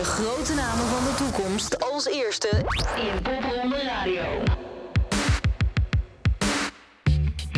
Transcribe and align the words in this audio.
De 0.00 0.06
grote 0.06 0.54
namen 0.54 0.86
van 0.86 1.04
de 1.04 1.14
toekomst 1.14 1.90
als 1.90 2.06
eerste 2.06 2.48
in 2.96 3.22
Popronde 3.22 3.82
Radio. 3.82 4.22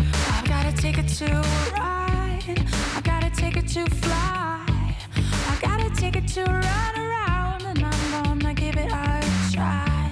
I 0.04 0.48
gotta 0.48 0.72
take 0.74 1.00
it 1.00 1.16
to 1.16 1.24
ride. 1.24 2.60
I 2.96 3.00
gotta 3.02 3.30
take 3.34 3.58
it 3.58 3.72
to 3.72 3.84
fly. 4.00 4.64
I 5.50 5.66
gotta 5.66 5.90
take 5.94 6.18
it 6.18 6.34
to 6.34 6.42
run 6.42 6.94
around, 6.96 7.64
and 7.64 7.78
I'm 7.78 8.38
gonna 8.38 8.54
give 8.54 8.80
it 8.80 8.92
a 8.92 9.18
try. 9.52 10.10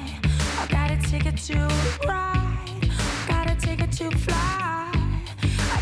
I 0.63 0.67
gotta 0.69 0.97
take 1.11 1.29
it 1.29 1.47
to 1.47 1.67
ride. 2.07 2.89
I 2.89 3.33
gotta 3.33 3.57
take 3.67 3.83
it 3.83 3.93
to 3.93 4.11
fly. 4.19 4.71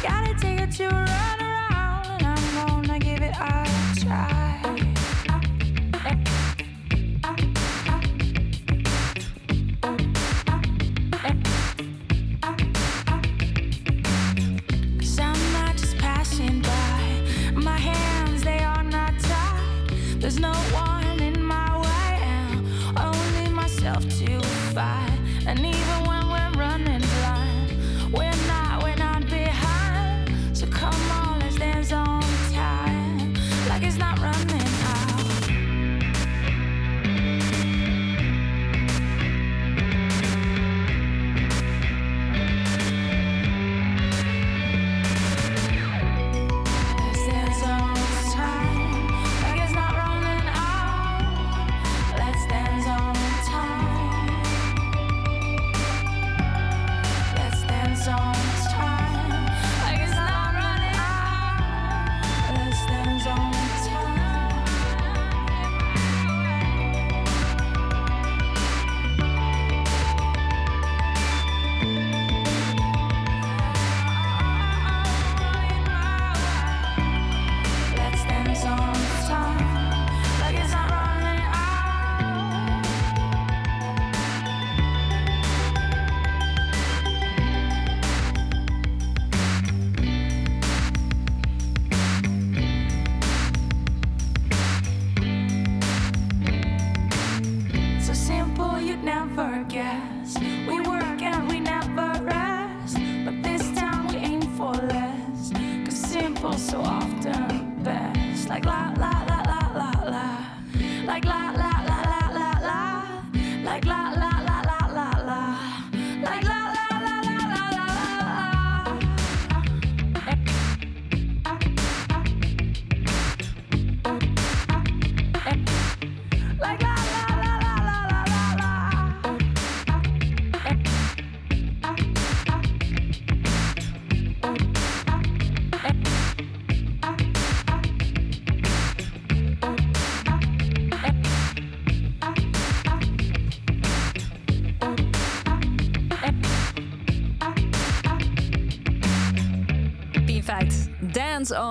I 0.05 0.35
take 0.41 0.61
it 0.61 0.73
to 0.77 0.89
run 0.89 1.38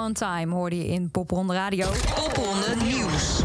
on 0.07 0.13
Time 0.13 0.53
hoorde 0.53 0.77
je 0.77 0.87
in 0.87 1.09
Popronde 1.09 1.53
Radio. 1.53 1.87
Popronde 2.15 2.75
Nieuws. 2.83 3.41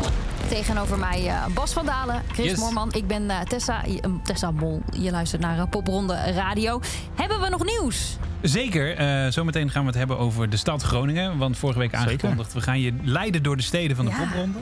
Tegenover 0.49 0.99
mij 0.99 1.27
eh, 1.29 1.47
Bas 1.55 1.73
van 1.73 1.87
Dalen, 1.87 2.23
Chris 2.33 2.47
Yes. 2.51 2.59
Moorman. 2.59 2.93
Ik 2.93 3.07
ben 3.07 3.31
eh, 3.31 3.41
Tessa, 3.41 3.85
eh, 3.85 3.95
Tessa 4.25 4.53
Bol. 4.53 4.83
Je 4.99 5.11
luistert 5.11 5.43
naar 5.43 5.69
Popronde 5.69 6.15
Radio. 6.33 6.81
Hebben 7.15 7.41
we 7.41 7.49
nog 7.49 7.65
nieuws? 7.65 8.17
Zeker. 8.43 8.97
eh, 8.97 9.31
zometeen 9.33 9.71
gaan 9.71 9.83
we 9.83 9.89
het 9.89 9.97
hebben 9.99 10.19
over 10.19 10.51
de 10.51 10.57
stad 10.57 10.83
Groningen. 10.83 11.39
Want 11.39 11.59
vorige 11.59 11.79
week 11.79 11.95
aangekondigd, 11.95 12.53
we 12.53 12.61
gaan 12.61 12.81
je 12.81 12.93
leiden 13.03 13.43
door 13.43 13.57
de 13.57 13.63
steden 13.63 13.97
van 13.97 14.05
de 14.05 14.11
Ja. 14.11 14.19
popronde. 14.19 14.59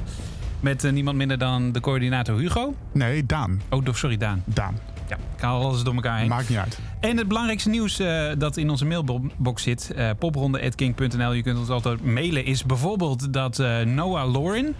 Met 0.60 0.92
niemand 0.92 1.16
minder 1.16 1.38
dan 1.38 1.72
de 1.72 1.80
coördinator 1.80 2.38
Hugo. 2.38 2.74
Nee, 2.92 3.26
Daan. 3.26 3.60
Oh, 3.70 3.82
sorry 3.92 4.16
Daan. 4.16 4.42
Daan. 4.46 4.78
Ja, 5.08 5.16
ik 5.36 5.42
haal 5.42 5.62
alles 5.62 5.82
door 5.82 5.94
elkaar 5.94 6.18
heen. 6.18 6.28
Maakt 6.28 6.48
niet 6.48 6.58
uit. 6.58 6.78
En 7.00 7.16
het 7.16 7.28
belangrijkste 7.28 7.68
nieuws 7.70 7.98
eh, 7.98 8.30
dat 8.38 8.56
in 8.56 8.70
onze 8.70 8.84
mailbox 8.84 9.62
zit, 9.62 9.90
eh 9.96 10.10
popronde.king.nl, 10.18 11.32
je 11.32 11.42
kunt 11.42 11.58
ons 11.58 11.68
altijd 11.68 12.04
mailen, 12.04 12.44
is 12.44 12.64
bijvoorbeeld 12.64 13.32
dat 13.32 13.58
eh, 13.58 13.80
Noah 13.80 14.32
Lauren 14.32 14.74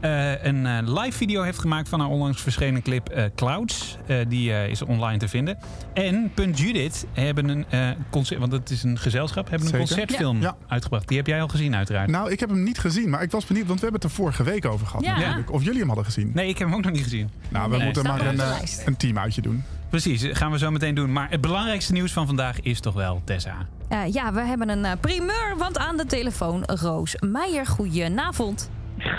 eh, 0.00 0.44
een 0.44 0.92
live 0.92 1.16
video 1.16 1.42
heeft 1.42 1.58
gemaakt 1.58 1.88
van 1.88 2.00
haar 2.00 2.08
onlangs 2.08 2.42
verschenen 2.42 2.82
clip 2.82 3.08
eh, 3.08 3.24
Clouds. 3.34 3.96
Eh, 4.06 4.16
die 4.28 4.52
eh, 4.52 4.68
is 4.68 4.82
online 4.82 5.18
te 5.18 5.28
vinden. 5.28 5.58
En 5.94 6.30
Punt 6.34 6.58
Judith 6.58 7.06
hebben 7.12 7.48
een 7.48 7.64
eh, 7.70 7.88
concert, 8.10 8.40
want 8.40 8.52
het 8.52 8.70
is 8.70 8.82
een 8.82 8.98
gezelschap, 8.98 9.50
hebben 9.50 9.68
een 9.72 9.74
Zeker. 9.74 9.86
concertfilm 9.96 10.40
Ja. 10.40 10.56
uitgebracht. 10.66 11.08
Die 11.08 11.16
heb 11.16 11.26
jij 11.26 11.42
al 11.42 11.48
gezien 11.48 11.74
uiteraard. 11.76 12.08
Nou, 12.10 12.30
ik 12.30 12.40
heb 12.40 12.48
hem 12.48 12.62
niet 12.62 12.78
gezien, 12.78 13.10
maar 13.10 13.22
ik 13.22 13.30
was 13.30 13.44
benieuwd, 13.46 13.66
want 13.66 13.80
we 13.80 13.84
hebben 13.86 14.02
het 14.02 14.10
er 14.10 14.16
vorige 14.16 14.42
week 14.42 14.64
over 14.66 14.86
gehad. 14.86 15.04
Ja. 15.04 15.18
natuurlijk. 15.18 15.52
Of 15.52 15.62
jullie 15.62 15.78
hem 15.78 15.86
hadden 15.88 16.04
gezien. 16.06 16.30
Nee, 16.34 16.48
ik 16.48 16.58
heb 16.58 16.68
hem 16.68 16.76
ook 16.76 16.84
nog 16.84 16.92
niet 16.92 17.02
gezien. 17.02 17.30
Nou, 17.48 17.70
we 17.70 17.76
Nee, 17.76 17.84
moeten 17.84 18.02
staat 18.04 18.18
maar 18.18 18.26
een, 18.34 18.66
een 18.86 18.96
teamuitje 18.96 19.42
doen. 19.42 19.62
Precies, 19.94 20.26
gaan 20.32 20.50
we 20.50 20.58
zo 20.58 20.70
meteen 20.70 20.94
doen. 20.94 21.12
Maar 21.12 21.30
het 21.30 21.40
belangrijkste 21.40 21.92
nieuws 21.92 22.12
van 22.12 22.26
vandaag 22.26 22.60
is 22.60 22.80
toch 22.80 22.94
wel 22.94 23.20
Tessa. 23.24 23.54
Eh, 23.88 24.12
ja, 24.12 24.32
we 24.32 24.40
hebben 24.40 24.68
een 24.68 24.84
eh, 24.84 24.92
primeur, 25.00 25.54
want 25.58 25.78
aan 25.78 25.96
de 25.96 26.06
telefoon 26.06 26.64
Roos 26.64 27.16
Meijer. 27.20 27.66
Goedenavond. 27.66 28.70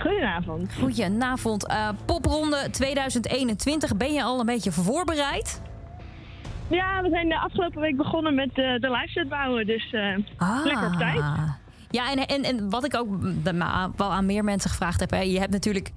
Goedenavond. 0.02 0.74
Goedenavond. 0.80 1.68
Eh 1.68 1.90
Popronde 2.06 2.68
2021. 2.72 3.98
Ben 3.98 4.14
je 4.14 4.24
al 4.24 4.40
een 4.40 4.46
beetje 4.46 4.72
voorbereid? 4.72 5.62
Ja, 6.68 7.02
we 7.02 7.10
zijn 7.10 7.30
de 7.30 7.40
afgelopen 7.40 7.82
week 7.82 7.98
begonnen 7.98 8.36
met 8.36 8.50
eh, 8.50 8.56
de 8.56 8.90
liveset 8.92 9.30
bouwen, 9.30 9.66
dus 9.66 9.94
eh, 9.94 10.18
lekker 10.64 10.88
op 10.88 10.94
tijd. 10.94 11.24
Ja, 11.90 12.12
en, 12.12 12.26
en, 12.28 12.44
en 12.44 12.70
wat 12.70 12.86
ik 12.86 12.96
ook 12.96 13.08
ma- 13.54 13.92
wel 13.96 14.12
aan 14.12 14.26
meer 14.26 14.44
mensen 14.44 14.70
gevraagd 14.70 15.00
heb. 15.00 15.12
Hè, 15.12 15.20
je 15.20 15.40
hebt 15.40 15.52
natuurlijk, 15.52 15.92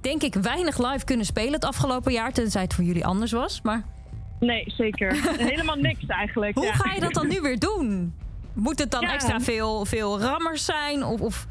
denk 0.00 0.22
ik, 0.22 0.34
weinig 0.34 0.90
live 0.90 1.04
kunnen 1.04 1.26
spelen 1.26 1.52
het 1.52 1.64
afgelopen 1.64 2.12
jaar. 2.12 2.32
Tenzij 2.32 2.62
het 2.62 2.74
voor 2.74 2.84
jullie 2.84 3.06
anders 3.06 3.32
was. 3.32 3.62
Maar 3.62 3.82
Nee, 4.40 4.64
zeker. 4.66 5.12
Helemaal 5.50 5.76
niks 5.76 6.06
eigenlijk. 6.06 6.54
hoe 6.54 6.64
ja. 6.66 6.72
ga 6.72 6.94
je 6.94 7.00
dat 7.00 7.12
dan 7.14 7.28
nu 7.28 7.40
weer 7.40 7.58
doen? 7.58 8.14
Moet 8.52 8.78
het 8.78 8.90
dan 8.90 9.00
Ja. 9.00 9.12
extra 9.12 9.40
veel, 9.40 9.84
veel 9.84 10.20
rammers 10.20 10.64
zijn? 10.64 11.04
Of, 11.04 11.20
of 11.20 11.46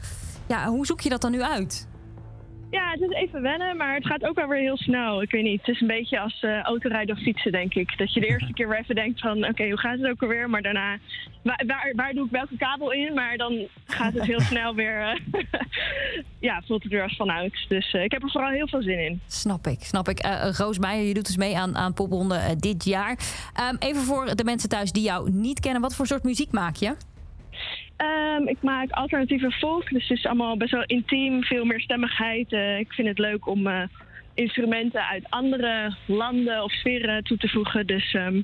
ja, 0.47 0.67
hoe 0.67 0.85
zoek 0.85 1.01
je 1.01 1.09
dat 1.09 1.21
dan 1.21 1.31
nu 1.31 1.41
uit? 1.43 1.87
Ja, 2.73 2.91
het 2.91 3.01
is 3.01 3.09
even 3.09 3.41
wennen, 3.41 3.77
maar 3.77 3.95
het 3.95 4.05
gaat 4.05 4.25
ook 4.25 4.35
wel 4.35 4.47
weer 4.47 4.61
heel 4.61 4.77
snel. 4.77 5.21
Ik 5.21 5.31
weet 5.31 5.43
niet, 5.43 5.59
het 5.59 5.75
is 5.75 5.81
een 5.81 5.87
beetje 5.87 6.19
als 6.19 6.39
eh, 6.41 6.61
autorijden 6.61 7.15
of 7.15 7.21
fietsen, 7.21 7.51
denk 7.51 7.73
ik. 7.73 7.97
Dat 7.97 8.13
je 8.13 8.19
de 8.19 8.27
eerste 8.27 8.53
keer 8.57 8.69
weer 8.69 8.79
even 8.79 8.95
denkt 8.95 9.19
van, 9.19 9.47
oké, 9.47 9.67
hoe 9.67 9.79
gaat 9.79 9.99
het 9.99 10.09
ook 10.09 10.21
alweer? 10.21 10.49
Maar 10.49 10.61
daarna, 10.61 10.97
waar, 11.43 11.63
waar, 11.67 11.93
waar 11.95 12.13
doe 12.13 12.25
ik 12.25 12.31
welke 12.31 12.57
kabel 12.57 12.91
in? 12.91 13.13
Maar 13.13 13.37
dan 13.37 13.67
gaat 13.85 14.13
het 14.13 14.23
heel 14.23 14.39
snel 14.51 14.75
weer, 14.75 15.01
eh, 15.01 15.41
ja, 16.39 16.61
voelt 16.65 16.83
het 16.83 16.91
weer 16.91 17.03
als 17.03 17.15
vanuit. 17.15 17.65
Dus 17.67 17.93
eh, 17.93 18.03
ik 18.03 18.11
heb 18.11 18.23
er 18.23 18.31
vooral 18.31 18.51
heel 18.51 18.67
veel 18.67 18.81
zin 18.81 18.99
in. 18.99 19.21
Snap 19.27 19.67
ik, 19.67 19.83
snap 19.83 20.09
ik. 20.09 20.25
Roos 20.57 20.79
Meijer, 20.79 21.07
je 21.07 21.13
doet 21.13 21.25
dus 21.25 21.37
mee 21.37 21.57
aan, 21.57 21.77
aan 21.77 21.93
Popronde 21.93 22.55
dit 22.57 22.85
jaar. 22.85 23.17
Ehm, 23.53 23.75
even 23.79 24.01
voor 24.01 24.35
de 24.35 24.43
mensen 24.43 24.69
thuis 24.69 24.91
die 24.91 25.03
jou 25.03 25.31
niet 25.31 25.59
kennen. 25.59 25.81
Wat 25.81 25.95
voor 25.95 26.07
soort 26.07 26.23
muziek 26.23 26.51
maak 26.51 26.75
je? 26.75 26.95
Ehm, 28.03 28.47
ik 28.47 28.57
maak 28.61 28.91
alternatieve 28.91 29.51
folk, 29.51 29.89
dus 29.89 30.07
het 30.07 30.17
is 30.17 30.25
allemaal 30.25 30.57
best 30.57 30.71
wel 30.71 30.83
intiem, 30.85 31.43
veel 31.43 31.65
meer 31.65 31.79
stemmigheid. 31.79 32.51
Eh, 32.51 32.79
ik 32.79 32.93
vind 32.93 33.07
het 33.07 33.17
leuk 33.19 33.47
om 33.47 33.67
eh, 33.67 33.81
instrumenten 34.33 35.07
uit 35.07 35.29
andere 35.29 35.95
landen 36.05 36.63
of 36.63 36.71
sferen 36.71 37.23
toe 37.23 37.37
te 37.37 37.47
voegen. 37.47 37.87
Dus 37.87 38.13
ehm, 38.13 38.41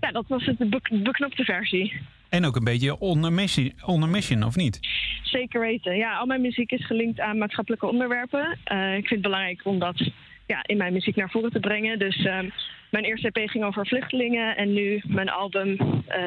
ja, 0.00 0.10
dat 0.12 0.24
was 0.28 0.44
het 0.44 0.58
de 0.58 0.66
bek- 0.66 1.02
beknopte 1.02 1.44
versie. 1.44 2.00
En 2.28 2.44
ook 2.44 2.56
een 2.56 2.64
beetje 2.64 2.98
on 2.98 3.24
a 3.24 3.30
mission, 3.30 3.72
on 3.86 4.10
mission 4.10 4.42
of 4.42 4.56
niet? 4.56 4.78
Zeker 5.22 5.60
weten. 5.60 5.96
Ja, 5.96 6.16
al 6.16 6.26
mijn 6.26 6.40
muziek 6.40 6.72
is 6.72 6.86
gelinkt 6.86 7.20
aan 7.20 7.38
maatschappelijke 7.38 7.86
onderwerpen. 7.86 8.58
Eh, 8.64 8.88
ik 8.90 9.06
vind 9.06 9.10
het 9.10 9.22
belangrijk 9.22 9.60
om 9.64 9.78
dat 9.78 10.10
ja, 10.46 10.62
in 10.66 10.76
mijn 10.76 10.92
muziek 10.92 11.16
naar 11.16 11.30
voren 11.30 11.52
te 11.52 11.60
brengen. 11.60 11.98
Dus 11.98 12.24
ehm, 12.24 12.48
mijn 12.90 13.04
eerste 13.04 13.30
EP 13.32 13.48
ging 13.48 13.64
over 13.64 13.86
vluchtelingen 13.86 14.56
en 14.56 14.72
nu 14.72 15.02
mijn 15.06 15.28
album. 15.30 15.76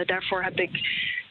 daarvoor 0.06 0.44
heb 0.44 0.60
ik 0.60 0.70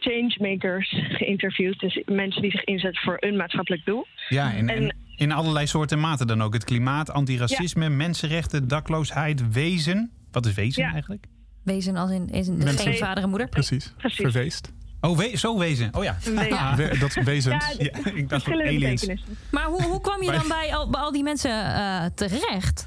changemakers 0.03 0.95
geïnterviewd. 1.09 1.79
Dus 1.81 2.03
mensen 2.07 2.43
die 2.43 2.51
zich 2.51 2.65
inzetten 2.65 3.03
voor 3.03 3.17
een 3.21 3.37
maatschappelijk 3.37 3.85
doel. 3.85 4.07
Ja, 4.29 4.53
en, 4.55 4.69
en 4.69 4.77
En- 4.83 4.97
in 5.17 5.33
allerlei 5.33 5.67
soorten 5.67 5.97
en 5.97 6.03
maten 6.03 6.27
dan 6.27 6.43
ook. 6.43 6.53
Het 6.53 6.65
klimaat, 6.65 7.11
antiracisme, 7.11 7.89
mensenrechten, 7.89 8.69
dakloosheid, 8.69 9.53
wezen. 9.53 10.11
Wat 10.31 10.47
is 10.47 10.55
wezen 10.55 10.83
Ja. 10.83 10.93
eigenlijk? 10.93 11.25
Wezen 11.63 11.97
als 11.97 12.11
in, 12.11 12.29
is 12.29 12.49
geen 12.81 12.97
vader 12.97 13.23
en 13.23 13.29
moeder. 13.29 13.49
Precies. 13.49 13.93
Precies. 13.97 14.21
Verweest. 14.31 14.73
Oh, 15.01 15.17
we- 15.19 15.37
zo 15.37 15.59
wezen. 15.59 15.89
Oh 15.95 16.05
ja. 16.05 16.17
Een 16.25 16.37
wezen. 16.37 16.77
We- 16.89 16.97
dat 16.99 17.17
is 17.17 17.25
wezens. 17.25 17.75
Ja, 17.79 17.85
Ja, 18.05 18.11
ik 18.15 18.29
dacht 18.29 18.49
aliens. 18.51 19.07
Maar 19.51 19.65
hoe, 19.65 19.83
hoe 19.83 20.01
kwam 20.01 20.23
je 20.23 20.31
dan 20.33 20.49
bij 20.49 20.75
al, 20.75 20.91
bij 20.91 21.01
al 21.01 21.13
die 21.13 21.23
mensen 21.23 21.51
eh, 21.75 22.05
terecht? 22.15 22.87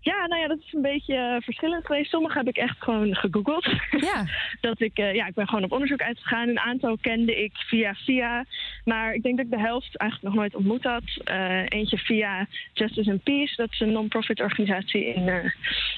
Ja, 0.00 0.26
nou 0.26 0.40
ja, 0.40 0.48
dat 0.48 0.58
is 0.58 0.72
een 0.72 0.82
beetje 0.82 1.14
eh, 1.14 1.42
verschillend 1.42 1.86
geweest. 1.86 2.10
Sommige 2.10 2.38
heb 2.38 2.48
ik 2.48 2.56
echt 2.56 2.76
gewoon 2.78 3.14
gegoogeld. 3.14 3.64
Ja. 3.90 4.24
dat 4.60 4.80
ik, 4.80 4.98
eh, 4.98 5.14
ja, 5.14 5.26
ik 5.26 5.34
ben 5.34 5.48
gewoon 5.48 5.64
op 5.64 5.72
onderzoek 5.72 6.02
uitgegaan. 6.02 6.48
Een 6.48 6.58
aantal 6.58 6.98
kende 7.00 7.42
ik 7.42 7.52
via 7.54 7.94
via. 7.94 8.44
Maar 8.84 9.14
ik 9.14 9.22
denk 9.22 9.36
dat 9.36 9.44
ik 9.44 9.50
de 9.50 9.60
helft 9.60 9.96
eigenlijk 9.96 10.30
nog 10.30 10.40
nooit 10.40 10.54
ontmoet 10.54 10.84
had. 10.84 11.02
Eh, 11.24 11.62
eentje 11.68 11.98
via 11.98 12.46
Justice 12.72 13.10
and 13.10 13.22
Peace. 13.22 13.56
Dat 13.56 13.72
is 13.72 13.80
een 13.80 13.92
non-profit 13.92 14.40
organisatie 14.40 15.14
in 15.14 15.28
eh, 15.28 15.50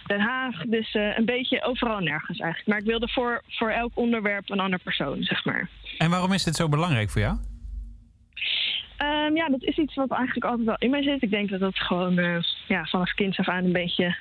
Den 0.07 0.21
Haag. 0.21 0.63
Dus 0.67 0.95
eh, 0.95 1.19
een 1.19 1.25
beetje 1.25 1.65
overal 1.65 1.97
en 1.97 2.05
nergens 2.05 2.39
eigenlijk. 2.39 2.69
Maar 2.69 2.79
ik 2.79 2.87
wilde 2.87 3.09
voor, 3.09 3.43
voor 3.49 3.71
elk 3.71 3.93
onderwerp 3.95 4.51
een 4.51 4.61
ander 4.61 4.79
persoon, 4.79 5.23
zeg 5.23 5.45
maar. 5.45 5.69
En 5.99 6.11
waarom 6.11 6.33
is 6.33 6.45
dit 6.45 6.57
zo 6.57 6.69
belangrijk 6.69 7.11
voor 7.11 7.21
jou? 7.21 7.52
Ehm, 9.03 9.37
ja, 9.37 9.49
dat 9.49 9.63
is 9.63 9.77
iets 9.77 9.95
wat 9.95 10.11
eigenlijk 10.11 10.45
altijd 10.45 10.67
wel 10.67 10.77
in 10.79 10.91
mij 10.91 11.03
zit. 11.03 11.23
Ik 11.23 11.31
denk 11.31 11.51
dat 11.51 11.61
dat 11.61 11.79
gewoon 11.79 12.19
eh, 12.19 12.43
ja, 12.69 12.85
vanaf 12.85 13.13
kinds 13.13 13.39
af 13.39 13.49
aan 13.49 13.65
een 13.65 13.73
beetje 13.73 14.17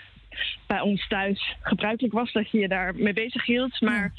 bij 0.68 0.80
ons 0.80 1.08
thuis 1.08 1.56
gebruikelijk 1.62 2.14
was 2.14 2.32
dat 2.32 2.52
je 2.52 2.60
je 2.60 2.68
daar 2.68 2.96
mee 2.96 3.14
bezig 3.14 3.46
hield. 3.46 3.82
Maar 3.82 4.14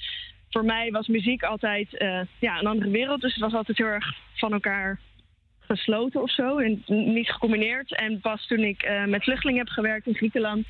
voor 0.50 0.64
mij 0.64 0.90
was 0.90 1.06
muziek 1.06 1.42
altijd 1.42 1.96
eh, 1.96 2.20
ja, 2.38 2.58
een 2.58 2.66
andere 2.66 2.90
wereld. 2.90 3.20
Dus 3.20 3.32
het 3.32 3.42
was 3.42 3.54
altijd 3.54 3.78
heel 3.78 3.86
erg 3.86 4.14
van 4.34 4.52
elkaar 4.52 4.98
gesloten 5.58 6.22
of 6.22 6.30
zo. 6.30 6.58
En 6.58 6.82
niet 6.86 7.30
gecombineerd. 7.30 7.94
En 7.94 8.20
pas 8.20 8.46
toen 8.46 8.60
ik 8.60 8.82
eh, 8.82 9.04
met 9.04 9.22
vluchtelingen 9.22 9.64
heb 9.64 9.72
gewerkt 9.72 10.06
in 10.06 10.14
Griekenland. 10.14 10.66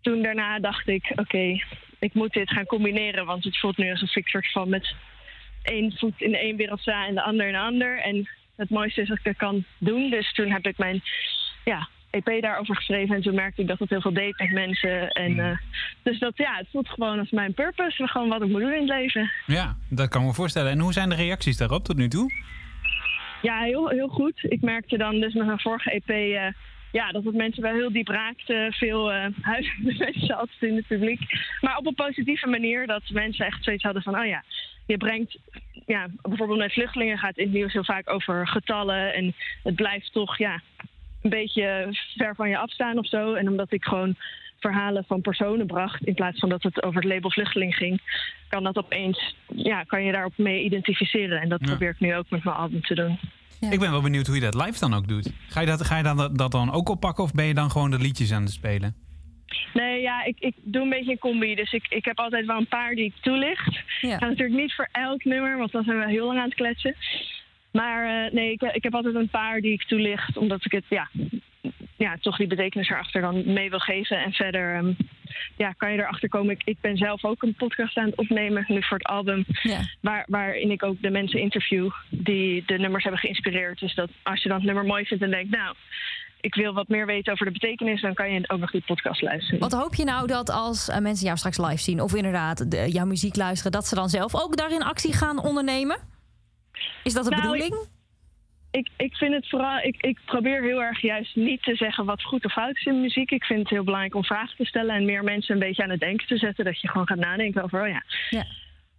Toen 0.00 0.22
daarna 0.22 0.58
dacht 0.58 0.88
ik, 0.88 1.12
oké, 1.16 1.60
ik 1.98 2.14
moet 2.14 2.32
dit 2.32 2.50
gaan 2.50 2.66
combineren. 2.66 3.26
Want 3.26 3.44
het 3.44 3.58
voelt 3.58 3.76
nu 3.76 3.90
alsof 3.90 4.16
ik 4.16 4.28
soort 4.28 4.52
van 4.52 4.68
met 4.68 4.94
één 5.62 5.92
voet 5.98 6.20
in 6.20 6.30
de 6.30 6.38
één 6.38 6.56
wereld 6.56 6.80
sta 6.80 7.06
en 7.06 7.14
de 7.14 7.22
ander 7.22 7.46
in 7.46 7.52
de 7.52 7.58
ander. 7.58 7.98
En 7.98 8.28
het 8.56 8.70
mooiste 8.70 9.00
is 9.00 9.08
dat 9.08 9.16
ik 9.16 9.24
dat 9.24 9.36
kan 9.36 9.64
doen. 9.78 10.10
Dus 10.10 10.32
toen 10.32 10.50
heb 10.50 10.66
ik 10.66 10.78
mijn 10.78 11.02
ja, 11.64 11.88
EP 12.10 12.42
daarover 12.42 12.76
geschreven. 12.76 13.14
En 13.16 13.22
toen 13.22 13.34
merkte 13.34 13.62
ik 13.62 13.68
dat 13.68 13.78
het 13.78 13.90
heel 13.90 14.00
veel 14.00 14.12
deed 14.12 14.38
met 14.38 14.52
mensen. 14.52 15.10
En, 15.10 15.38
eh, 15.38 15.58
dus 16.02 16.18
dat, 16.18 16.36
ja, 16.36 16.56
het 16.56 16.68
voelt 16.70 16.88
gewoon 16.88 17.18
als 17.18 17.30
mijn 17.30 17.54
purpose. 17.54 18.08
Gewoon 18.08 18.28
wat 18.28 18.42
ik 18.42 18.48
moet 18.48 18.60
doen 18.60 18.72
in 18.72 18.80
het 18.80 18.88
leven. 18.88 19.30
Ja, 19.46 19.76
dat 19.88 20.08
kan 20.08 20.20
ik 20.20 20.26
me 20.26 20.34
voorstellen. 20.34 20.70
En 20.70 20.78
hoe 20.78 20.92
zijn 20.92 21.08
de 21.08 21.14
reacties 21.14 21.56
daarop 21.56 21.84
tot 21.84 21.96
nu 21.96 22.08
toe? 22.08 22.30
Ja, 23.42 23.60
heel, 23.60 23.88
heel 23.88 24.08
goed. 24.08 24.38
Ik 24.42 24.62
merkte 24.62 24.96
dan 24.96 25.20
dus 25.20 25.34
met 25.34 25.46
mijn 25.46 25.60
vorige 25.60 25.90
EP... 25.90 26.08
eh, 26.08 26.52
ja, 26.92 27.12
dat 27.12 27.24
het 27.24 27.34
mensen 27.34 27.62
wel 27.62 27.72
heel 27.72 27.92
diep 27.92 28.08
raakte. 28.08 28.66
Veel 28.70 29.12
eh 29.12 29.26
huilende 29.40 29.94
mensen 30.04 30.36
altijd 30.36 30.62
in 30.62 30.76
het 30.76 30.86
publiek. 30.86 31.20
Maar 31.60 31.76
op 31.76 31.86
een 31.86 31.94
positieve 31.94 32.46
manier. 32.46 32.86
Dat 32.86 33.02
mensen 33.12 33.46
echt 33.46 33.64
zoiets 33.64 33.82
hadden 33.82 34.02
van... 34.02 34.18
Oh 34.18 34.26
ja, 34.26 34.42
je 34.86 34.96
brengt... 34.96 35.38
Ja, 35.86 36.06
bijvoorbeeld 36.22 36.58
met 36.58 36.72
vluchtelingen 36.72 37.18
gaat 37.18 37.36
in 37.36 37.44
het 37.44 37.54
nieuws 37.54 37.72
heel 37.72 37.84
vaak 37.84 38.10
over 38.10 38.48
getallen. 38.48 39.14
En 39.14 39.34
het 39.62 39.74
blijft 39.74 40.12
toch 40.12 40.38
ja, 40.38 40.60
een 41.22 41.30
beetje 41.30 41.88
ver 42.16 42.34
van 42.34 42.48
je 42.48 42.58
afstaan 42.58 42.98
of 42.98 43.08
zo. 43.08 43.34
En 43.34 43.48
omdat 43.48 43.72
ik 43.72 43.84
gewoon 43.84 44.16
verhalen 44.60 45.04
van 45.04 45.20
personen 45.20 45.66
bracht... 45.66 46.04
in 46.04 46.14
plaats 46.14 46.38
van 46.38 46.48
dat 46.48 46.62
het 46.62 46.82
over 46.82 47.00
het 47.02 47.12
label 47.12 47.30
vluchteling 47.30 47.74
ging... 47.74 48.00
kan 48.48 48.64
dat 48.64 48.76
opeens... 48.76 49.36
Ja, 49.46 49.82
kan 49.82 50.04
je 50.04 50.12
daarop 50.12 50.38
mee 50.38 50.64
identificeren. 50.64 51.40
En 51.40 51.48
dat 51.48 51.60
Ja. 51.60 51.66
probeer 51.66 51.90
ik 51.90 52.00
nu 52.00 52.16
ook 52.16 52.30
met 52.30 52.44
mijn 52.44 52.56
album 52.56 52.80
te 52.82 52.94
doen. 52.94 53.18
Ja. 53.60 53.70
Ik 53.70 53.80
ben 53.80 53.90
wel 53.90 54.02
benieuwd 54.02 54.26
hoe 54.26 54.34
je 54.34 54.50
dat 54.50 54.54
live 54.54 54.78
dan 54.78 54.94
ook 54.94 55.08
doet. 55.08 55.32
Ga 55.48 55.60
je 55.60 55.66
dat, 55.66 55.84
ga 55.86 55.96
je 55.96 56.02
dat, 56.02 56.38
dat 56.38 56.50
dan 56.52 56.72
ook 56.72 56.88
oppakken 56.88 57.24
of 57.24 57.32
ben 57.32 57.44
je 57.44 57.54
dan 57.54 57.70
gewoon 57.70 57.90
de 57.90 57.98
liedjes 57.98 58.32
aan 58.32 58.42
het 58.42 58.52
spelen? 58.52 58.94
Nee, 59.76 60.00
ja, 60.00 60.24
ik, 60.24 60.36
ik 60.38 60.54
doe 60.62 60.82
een 60.82 60.88
beetje 60.88 61.10
een 61.10 61.18
combi. 61.18 61.54
Dus 61.54 61.72
ik, 61.72 61.86
ik 61.88 62.04
heb 62.04 62.18
altijd 62.18 62.46
wel 62.46 62.56
een 62.56 62.66
paar 62.66 62.94
die 62.94 63.04
ik 63.04 63.14
toelicht. 63.20 63.66
Ik 63.76 63.84
Ja. 64.00 64.18
ga 64.18 64.26
natuurlijk 64.26 64.60
niet 64.60 64.74
voor 64.74 64.88
elk 64.92 65.24
nummer, 65.24 65.56
want 65.58 65.72
dan 65.72 65.84
zijn 65.84 65.98
we 65.98 66.08
heel 66.10 66.26
lang 66.26 66.38
aan 66.38 66.44
het 66.44 66.54
kletsen. 66.54 66.94
Maar 67.72 68.24
eh, 68.26 68.32
nee, 68.32 68.52
ik, 68.52 68.62
ik 68.62 68.82
heb 68.82 68.94
altijd 68.94 69.14
een 69.14 69.28
paar 69.28 69.60
die 69.60 69.72
ik 69.72 69.82
toelicht, 69.84 70.36
omdat 70.36 70.64
ik 70.64 70.72
het, 70.72 70.84
ja, 70.88 71.08
ja, 71.96 72.16
toch 72.20 72.36
die 72.36 72.46
betekenis 72.46 72.88
erachter 72.90 73.20
dan 73.20 73.52
mee 73.52 73.70
wil 73.70 73.78
geven. 73.78 74.18
En 74.18 74.32
verder 74.32 74.74
ehm, 74.74 74.92
ja, 75.56 75.72
kan 75.76 75.92
je 75.92 75.98
erachter 75.98 76.28
komen. 76.28 76.54
Ik, 76.54 76.62
ik 76.64 76.76
ben 76.80 76.96
zelf 76.96 77.24
ook 77.24 77.42
een 77.42 77.54
podcast 77.54 77.96
aan 77.96 78.06
het 78.06 78.16
opnemen, 78.16 78.64
nu 78.68 78.82
voor 78.82 78.98
het 78.98 79.06
album. 79.06 79.44
Ja. 79.62 79.80
Waar, 80.00 80.24
waarin 80.28 80.70
ik 80.70 80.82
ook 80.82 81.02
de 81.02 81.10
mensen 81.10 81.40
interview 81.40 81.90
die 82.10 82.62
de 82.66 82.78
nummers 82.78 83.02
hebben 83.02 83.20
geïnspireerd. 83.20 83.78
Dus 83.80 83.94
dat 83.94 84.10
als 84.22 84.42
je 84.42 84.48
dan 84.48 84.56
het 84.58 84.66
nummer 84.66 84.84
mooi 84.84 85.04
vindt 85.04 85.22
en 85.22 85.30
denkt, 85.30 85.50
nou, 85.56 85.74
ik 86.40 86.54
wil 86.54 86.72
wat 86.74 86.88
meer 86.88 87.06
weten 87.06 87.32
over 87.32 87.46
de 87.46 87.52
betekenis, 87.52 88.00
dan 88.00 88.14
kan 88.14 88.32
je 88.32 88.48
ook 88.48 88.58
nog 88.58 88.70
die 88.70 88.82
podcast 88.86 89.22
luisteren. 89.22 89.60
Wat 89.60 89.72
hoop 89.72 89.94
je 89.94 90.04
nou 90.04 90.26
dat 90.26 90.50
als 90.50 90.88
eh, 90.88 90.98
mensen 90.98 91.26
jou 91.26 91.38
straks 91.38 91.58
live 91.58 91.78
zien... 91.82 92.00
of 92.00 92.14
inderdaad 92.14 92.70
de, 92.70 92.90
jouw 92.90 93.06
muziek 93.06 93.36
luisteren... 93.36 93.72
dat 93.72 93.86
ze 93.86 93.94
dan 93.94 94.08
zelf 94.08 94.34
ook 94.34 94.56
daarin 94.56 94.82
actie 94.82 95.12
gaan 95.12 95.38
ondernemen? 95.38 95.96
Is 97.04 97.12
dat 97.14 97.24
de 97.24 97.30
Nou, 97.30 97.42
bedoeling? 97.42 97.74
ik, 98.70 98.88
ik 98.96 99.14
vind 99.16 99.34
het 99.34 99.48
vooral. 99.48 99.78
Ik, 99.78 99.96
ik 100.00 100.18
probeer 100.24 100.62
heel 100.62 100.82
erg 100.82 101.00
juist 101.00 101.36
niet 101.36 101.62
te 101.62 101.74
zeggen 101.76 102.04
wat 102.04 102.22
goed 102.22 102.44
of 102.44 102.52
fout 102.52 102.76
is 102.76 102.84
in 102.84 103.00
muziek. 103.00 103.30
Ik 103.30 103.44
vind 103.44 103.58
het 103.58 103.68
heel 103.70 103.84
belangrijk 103.84 104.14
om 104.14 104.24
vragen 104.24 104.56
te 104.56 104.64
stellen 104.64 104.94
en 104.94 105.04
meer 105.04 105.24
mensen 105.24 105.54
een 105.54 105.60
beetje 105.60 105.82
aan 105.82 105.90
het 105.90 106.00
denken 106.00 106.26
te 106.26 106.36
zetten. 106.38 106.64
Dat 106.64 106.80
je 106.80 106.88
gewoon 106.88 107.06
gaat 107.06 107.18
nadenken 107.18 107.62
over, 107.62 107.82
oh 107.82 107.88
ja, 107.88 108.02
Ja. 108.30 108.44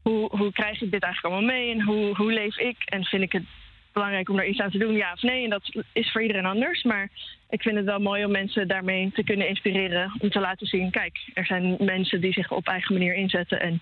hoe, 0.02 0.38
hoe 0.38 0.52
krijg 0.52 0.82
ik 0.82 0.92
dit 0.92 1.04
eigenlijk 1.04 1.34
allemaal 1.36 1.56
mee 1.56 1.72
en 1.74 1.82
hoe, 1.82 2.16
hoe 2.16 2.34
leef 2.34 2.58
ik? 2.58 2.78
En 2.86 3.04
vind 3.04 3.24
ik 3.24 3.32
het 3.32 3.44
belangrijk 3.98 4.30
om 4.30 4.36
daar 4.36 4.48
iets 4.48 4.60
aan 4.60 4.72
te 4.72 4.78
doen, 4.78 4.96
ja 4.96 5.14
of 5.14 5.22
nee? 5.22 5.44
En 5.44 5.50
dat 5.50 5.84
is 5.94 6.12
voor 6.12 6.22
iedereen 6.22 6.46
anders. 6.46 6.84
Maar 6.84 7.10
ik 7.50 7.62
vind 7.62 7.76
het 7.76 7.86
wel 7.86 8.00
mooi 8.00 8.26
om 8.26 8.32
mensen 8.32 8.68
daarmee 8.68 9.12
te 9.14 9.24
kunnen 9.24 9.48
inspireren. 9.48 10.12
Om 10.20 10.30
te 10.30 10.40
laten 10.40 10.68
zien, 10.68 10.92
kijk, 10.92 11.32
er 11.34 11.46
zijn 11.46 11.76
mensen 11.80 12.22
die 12.22 12.34
zich 12.34 12.52
op 12.52 12.68
eigen 12.68 12.94
manier 12.94 13.14
inzetten. 13.14 13.60
En 13.62 13.82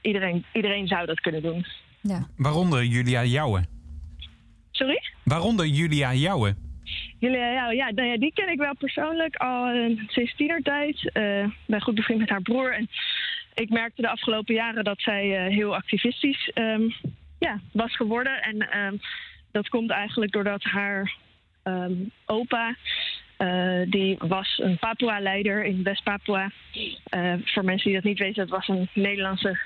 iedereen, 0.00 0.44
iedereen 0.52 0.86
zou 0.86 1.06
dat 1.06 1.20
kunnen 1.20 1.42
doen. 1.42 1.66
Ja. 2.00 2.26
Waaronder 2.36 2.84
Julia 2.84 3.24
Jouwe. 3.24 3.64
Sorry? 4.70 5.02
Waaronder 5.24 5.66
Julia 5.66 6.14
Jouwe. 6.14 6.54
Julia, 7.18 7.50
ja, 7.52 7.70
ja, 7.70 7.90
nou 7.90 8.08
ja, 8.08 8.16
die 8.16 8.32
ken 8.32 8.48
ik 8.48 8.58
wel 8.58 8.76
persoonlijk 8.78 9.36
al 9.36 9.68
eh, 9.68 9.98
sinds 10.06 10.36
tienertijd. 10.36 11.10
Eh 11.12 11.44
ben 11.66 11.82
goed 11.82 11.94
bevriend 11.94 12.20
met 12.20 12.28
haar 12.28 12.42
broer. 12.42 12.74
En 12.74 12.88
ik 13.54 13.70
merkte 13.70 14.02
de 14.02 14.08
afgelopen 14.08 14.54
jaren 14.54 14.84
dat 14.84 15.00
zij 15.00 15.36
eh, 15.36 15.54
heel 15.54 15.74
activistisch 15.74 16.50
ehm, 16.54 16.88
ja, 17.38 17.60
was 17.72 17.96
geworden. 17.96 18.42
En 18.42 18.70
ehm, 18.70 18.96
dat 19.54 19.68
komt 19.68 19.90
eigenlijk 19.90 20.32
doordat 20.32 20.62
haar 20.62 21.14
ehm, 21.62 21.92
opa... 22.26 22.74
eh, 23.36 23.80
die 23.86 24.16
was 24.18 24.58
een 24.62 24.78
Papua-leider 24.78 25.64
in 25.64 25.82
West-Papua. 25.82 26.50
Eh, 27.04 27.34
voor 27.44 27.64
mensen 27.64 27.84
die 27.90 27.94
dat 28.00 28.04
niet 28.10 28.18
weten, 28.18 28.46
dat 28.46 28.58
was 28.58 28.68
een 28.68 28.88
Nederlandse 28.94 29.58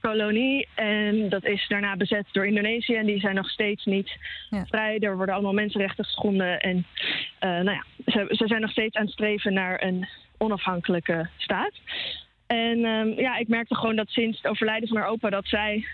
kolonie. 0.00 0.68
En 0.74 1.28
dat 1.28 1.44
is 1.44 1.64
daarna 1.68 1.96
bezet 1.96 2.26
door 2.32 2.46
Indonesië. 2.46 2.94
En 2.94 3.06
die 3.06 3.20
zijn 3.20 3.34
nog 3.34 3.50
steeds 3.50 3.84
niet 3.84 4.10
Ja. 4.50 4.66
vrij. 4.66 4.98
Er 4.98 5.16
worden 5.16 5.34
allemaal 5.34 5.52
mensenrechten 5.52 6.04
geschonden. 6.04 6.60
En 6.60 6.86
eh, 7.38 7.50
nou 7.50 7.70
ja, 7.70 7.84
ze, 8.06 8.26
ze 8.28 8.46
zijn 8.46 8.60
nog 8.60 8.70
steeds 8.70 8.96
aan 8.96 9.04
het 9.04 9.12
streven 9.12 9.52
naar 9.52 9.82
een 9.82 10.08
onafhankelijke 10.38 11.28
staat. 11.36 11.72
En 12.46 12.84
ehm, 12.84 13.08
ja, 13.20 13.36
ik 13.36 13.48
merkte 13.48 13.74
gewoon 13.74 13.96
dat 13.96 14.08
sinds 14.08 14.36
het 14.36 14.46
overlijden 14.50 14.88
van 14.88 14.96
haar 14.96 15.08
opa... 15.08 15.30
dat 15.30 15.46
zij, 15.46 15.84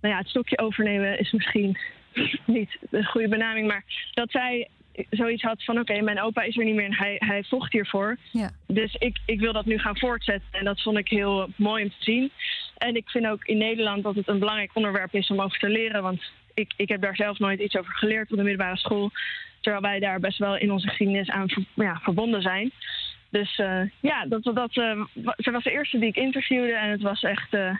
nou 0.00 0.14
ja, 0.14 0.20
het 0.20 0.28
stokje 0.28 0.58
overnemen 0.58 1.18
is 1.18 1.32
misschien 1.32 1.78
niet 2.44 2.78
de 2.90 3.04
goede 3.04 3.28
benaming... 3.28 3.66
maar 3.66 3.84
dat 4.12 4.30
zij 4.30 4.68
zoiets 5.10 5.42
had 5.42 5.64
van... 5.64 5.78
oké, 5.78 6.00
mijn 6.00 6.20
opa 6.20 6.42
is 6.42 6.56
er 6.56 6.64
niet 6.64 6.74
meer 6.74 6.84
en 6.84 6.94
hij, 6.94 7.16
hij 7.18 7.44
vocht 7.44 7.72
hiervoor. 7.72 8.16
Ja. 8.32 8.50
Dus 8.66 8.94
ik, 8.94 9.18
ik 9.26 9.40
wil 9.40 9.52
dat 9.52 9.64
nu 9.64 9.78
gaan 9.78 9.98
voortzetten. 9.98 10.48
En 10.52 10.64
dat 10.64 10.82
vond 10.82 10.98
ik 10.98 11.08
heel 11.08 11.48
mooi 11.56 11.82
om 11.82 11.90
te 11.90 11.96
zien. 11.98 12.30
En 12.76 12.96
ik 12.96 13.08
vind 13.08 13.26
ook 13.26 13.44
in 13.44 13.58
Nederland 13.58 14.02
dat 14.02 14.14
het 14.14 14.28
een 14.28 14.38
belangrijk 14.38 14.70
onderwerp 14.74 15.14
is 15.14 15.30
om 15.30 15.40
over 15.40 15.58
te 15.58 15.68
leren. 15.68 16.02
Want 16.02 16.22
ik, 16.54 16.72
ik 16.76 16.88
heb 16.88 17.00
daar 17.00 17.16
zelf 17.16 17.38
nooit 17.38 17.60
iets 17.60 17.76
over 17.76 17.92
geleerd 17.94 18.30
op 18.30 18.36
de 18.36 18.42
middelbare 18.42 18.76
school. 18.76 19.10
Terwijl 19.60 19.82
wij 19.82 19.98
daar 19.98 20.20
best 20.20 20.38
wel 20.38 20.56
in 20.56 20.72
onze 20.72 20.88
geschiedenis 20.88 21.30
aan 21.30 21.46
ja, 21.74 22.00
verbonden 22.02 22.42
zijn. 22.42 22.72
Dus 23.30 23.58
eh, 23.58 23.82
ja, 24.00 24.26
dat, 24.26 24.42
dat, 24.42 24.76
eh, 24.76 25.00
zij 25.36 25.52
was 25.52 25.62
de 25.62 25.70
eerste 25.70 25.98
die 25.98 26.08
ik 26.08 26.16
interviewde. 26.16 26.72
En 26.72 26.90
het 26.90 27.02
was 27.02 27.22
echt, 27.22 27.54
eh, 27.54 27.76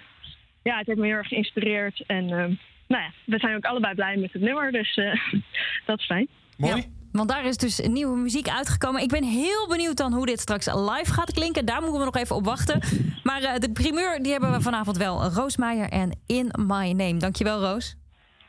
ja, 0.63 0.79
het 0.79 0.87
heeft 0.87 0.99
me 0.99 1.07
heel 1.07 1.17
erg 1.17 1.29
geïnspireerd. 1.29 2.05
En 2.07 2.59
nou 2.89 3.03
ja, 3.03 3.11
we 3.25 3.39
zijn 3.39 3.57
ook 3.57 3.65
allebei 3.65 3.95
blij 3.95 4.17
met 4.17 4.33
het 4.33 4.43
nummer, 4.43 4.73
dus 4.73 4.97
eh, 4.97 5.33
dat 5.87 5.99
is 5.99 6.07
fijn. 6.07 6.29
Mooi. 6.57 6.95
Want 7.13 7.29
daar 7.29 7.45
is 7.45 7.57
dus 7.57 7.81
nieuwe 7.81 8.17
muziek 8.17 8.49
uitgekomen. 8.49 9.03
Ik 9.03 9.09
ben 9.09 9.25
heel 9.25 9.69
benieuwd 9.69 9.97
dan 9.97 10.13
hoe 10.13 10.27
dit 10.27 10.41
straks 10.41 10.67
live 10.67 11.13
gaat 11.13 11.33
klinken. 11.33 11.65
Daar 11.65 11.81
moeten 11.81 11.99
we 11.99 12.05
nog 12.05 12.17
even 12.17 12.37
op 12.37 12.45
wachten. 12.45 12.81
Maar 13.23 13.43
eh, 13.43 13.59
de 13.59 13.73
primeur 13.73 14.23
die 14.23 14.33
hebben 14.33 14.53
we 14.53 14.61
vanavond 14.61 14.97
wel. 14.97 15.25
Roos 15.25 15.57
Meijer 15.57 15.89
en 15.89 16.19
In 16.27 16.51
My 16.59 16.93
Name. 16.93 17.17
Dankjewel, 17.17 17.61
Roos. 17.61 17.97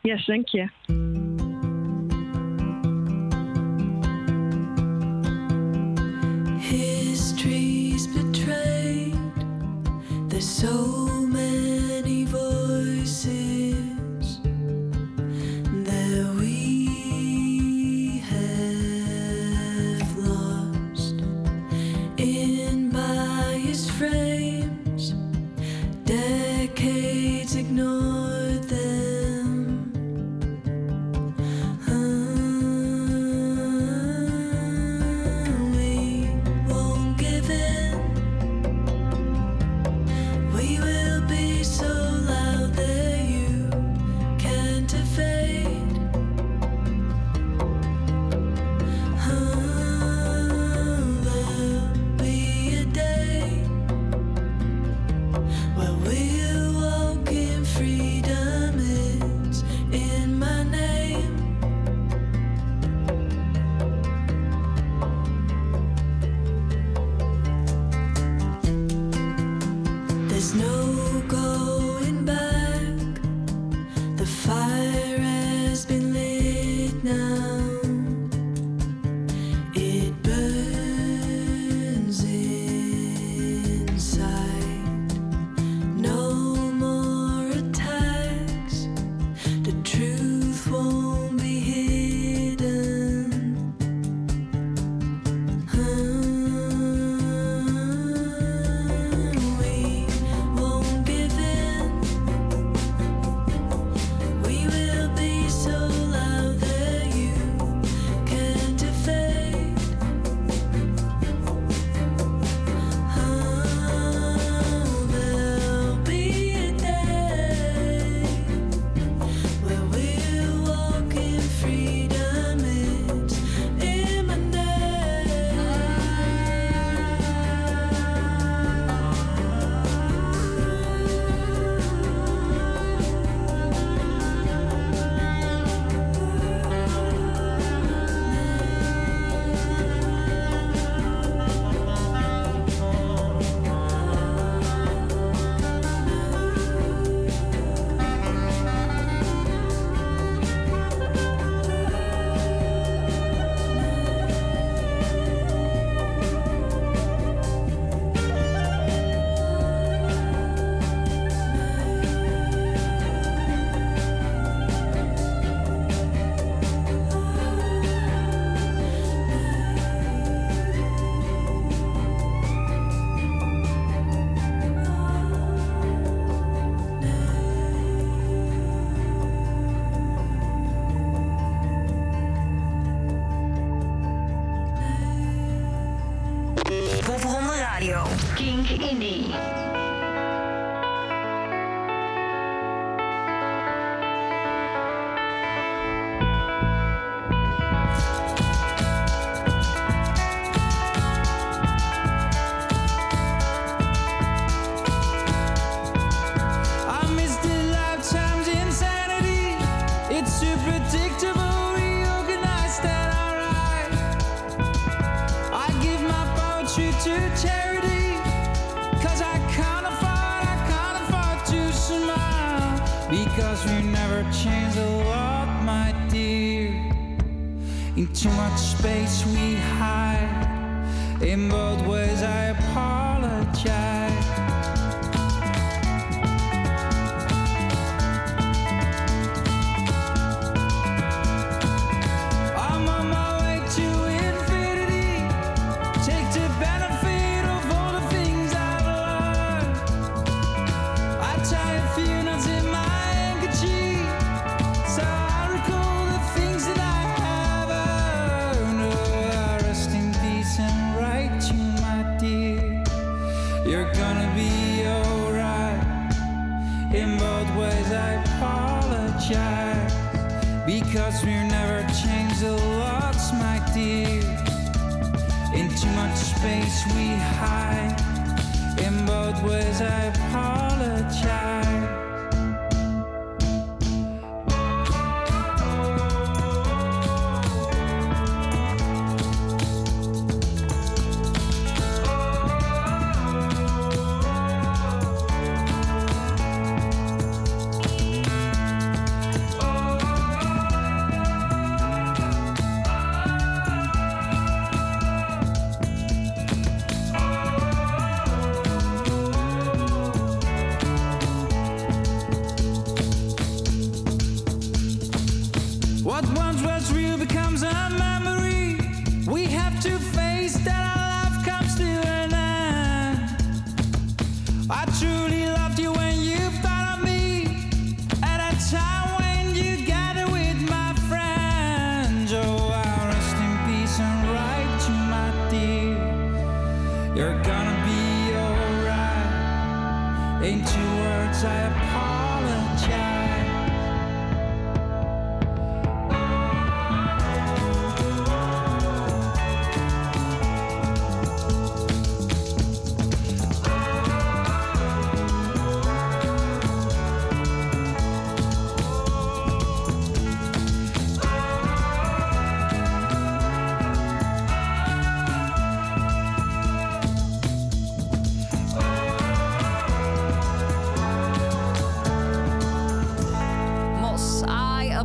Yes, 0.02 0.26
dank 0.26 0.48
je. 0.48 0.70
History's 6.60 8.08
betrayed 8.14 9.14
the 10.30 10.42
soul. 10.42 11.07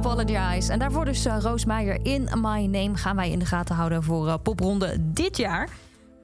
Apologize. 0.06 0.72
En 0.72 0.78
daarvoor 0.78 1.04
dus 1.04 1.24
eh, 1.24 1.36
Roos 1.40 1.64
Meijer 1.64 1.98
in 2.02 2.28
My 2.34 2.66
Name 2.66 2.96
gaan 2.96 3.16
wij 3.16 3.30
in 3.30 3.38
de 3.38 3.44
gaten 3.44 3.74
houden 3.74 4.02
voor 4.02 4.28
eh, 4.28 4.34
popronde 4.42 4.96
dit 5.00 5.36
jaar. 5.36 5.68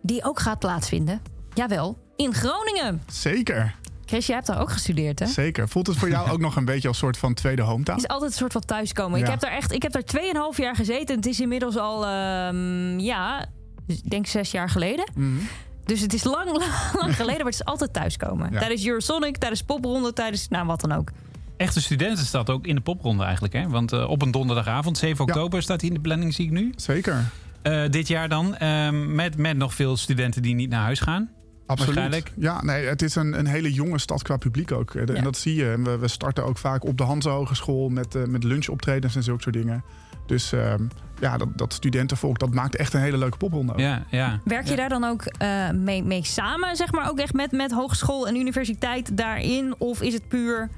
Die 0.02 0.24
ook 0.24 0.40
gaat 0.40 0.58
plaatsvinden. 0.58 1.20
Jawel, 1.54 1.98
in 2.16 2.34
Groningen. 2.34 3.02
Zeker, 3.06 3.74
Chris, 4.04 4.26
jij 4.26 4.34
hebt 4.34 4.46
daar 4.46 4.60
ook 4.60 4.70
gestudeerd, 4.70 5.18
hè? 5.18 5.26
zeker. 5.26 5.68
Voelt 5.68 5.86
het 5.86 5.96
voor 5.96 6.08
jou 6.08 6.30
ook 6.30 6.38
nog 6.38 6.56
een 6.56 6.64
beetje 6.64 6.88
als 6.88 6.98
soort 6.98 7.16
van 7.16 7.34
tweede 7.34 7.62
hometown? 7.62 7.98
Het 8.00 8.06
is 8.06 8.14
altijd 8.14 8.30
een 8.30 8.36
soort 8.36 8.52
van 8.52 8.64
thuiskomen. 8.64 9.20
Ik 9.20 9.26
heb 9.26 9.40
daar 9.40 9.50
echt, 9.50 9.72
ik 9.72 9.82
heb 9.82 9.92
daar 9.92 10.22
2,5 10.52 10.56
jaar 10.56 10.76
gezeten. 10.76 11.16
Het 11.16 11.26
is 11.26 11.40
inmiddels 11.40 11.76
al, 11.76 12.06
ehm, 12.06 12.98
ja, 12.98 13.46
ik 13.86 14.10
denk 14.10 14.26
zes 14.26 14.50
jaar 14.50 14.70
geleden. 14.70 15.10
Mhm. 15.14 15.36
Dus 15.84 16.00
het 16.00 16.12
is 16.12 16.24
lang, 16.24 16.50
lang 17.00 17.16
geleden, 17.16 17.36
maar 17.36 17.52
het 17.52 17.60
is 17.60 17.64
altijd 17.64 17.92
thuiskomen. 17.92 18.52
Ja. 18.52 18.58
Tijdens 18.58 18.86
Eurosonic, 18.86 19.36
tijdens 19.36 19.62
popronde, 19.62 20.12
tijdens, 20.12 20.48
nou 20.48 20.66
wat 20.66 20.80
dan 20.80 20.92
ook. 20.92 21.10
Echte 21.58 21.80
studentenstad 21.80 22.50
ook 22.50 22.66
in 22.66 22.74
de 22.74 22.80
popronde 22.80 23.22
eigenlijk. 23.24 23.52
Hè? 23.54 23.68
Want 23.68 23.92
eh, 23.92 24.08
op 24.10 24.22
een 24.22 24.30
donderdagavond, 24.30 24.98
7 24.98 25.16
Ja. 25.26 25.32
oktober, 25.32 25.62
staat 25.62 25.80
hij 25.80 25.88
in 25.88 25.94
de 25.94 26.00
planning, 26.02 26.34
zie 26.34 26.44
ik 26.44 26.50
nu. 26.50 26.72
Zeker, 26.76 27.24
Eh, 27.62 27.82
dit 27.90 28.08
jaar 28.08 28.28
dan. 28.28 28.56
ehm, 28.56 29.14
met, 29.14 29.36
met 29.36 29.56
nog 29.56 29.74
veel 29.74 29.96
studenten 29.96 30.42
die 30.42 30.54
niet 30.54 30.70
naar 30.70 30.82
huis 30.82 31.00
gaan. 31.00 31.28
absoluut. 31.66 31.94
Waarschijnlijk. 31.94 32.32
Ja, 32.36 32.62
nee, 32.62 32.84
het 32.86 33.02
is 33.02 33.14
een, 33.14 33.38
een 33.38 33.46
hele 33.46 33.72
jonge 33.72 33.98
stad 33.98 34.22
qua 34.22 34.36
publiek 34.36 34.72
ook. 34.72 34.94
En 34.94 35.14
Ja. 35.14 35.22
dat 35.22 35.36
zie 35.36 35.54
je. 35.54 35.70
En 35.70 35.84
We, 35.84 35.98
we 35.98 36.08
starten 36.08 36.44
ook 36.44 36.58
vaak 36.58 36.84
op 36.84 36.96
de 36.98 37.02
Hanse 37.04 37.28
Hogeschool 37.28 37.88
met, 37.88 38.14
eh, 38.14 38.24
met 38.24 38.44
lunchoptredens 38.44 39.16
en 39.16 39.22
zulke 39.22 39.42
soort 39.42 39.54
dingen. 39.54 39.84
Dus 40.26 40.52
ehm, 40.52 40.82
ja, 41.20 41.36
dat, 41.36 41.48
dat 41.58 41.72
studentenvolk, 41.72 42.38
dat 42.38 42.54
maakt 42.54 42.76
echt 42.76 42.92
een 42.94 43.00
hele 43.00 43.18
leuke 43.18 43.36
popronde. 43.36 43.72
ook. 43.72 43.78
Ja, 43.78 44.02
ja. 44.10 44.40
Werk 44.44 44.64
je 44.64 44.70
Ja. 44.70 44.76
daar 44.76 44.88
dan 44.88 45.04
ook 45.04 45.22
eh, 45.24 45.70
mee, 45.70 46.02
mee 46.04 46.24
samen, 46.24 46.76
zeg 46.76 46.92
maar, 46.92 47.10
ook 47.10 47.18
echt 47.18 47.32
met, 47.32 47.52
met 47.52 47.70
hogeschool 47.72 48.28
en 48.28 48.36
universiteit 48.36 49.16
daarin? 49.16 49.74
Of 49.78 50.02
is 50.02 50.12
het 50.12 50.28
puur 50.28 50.68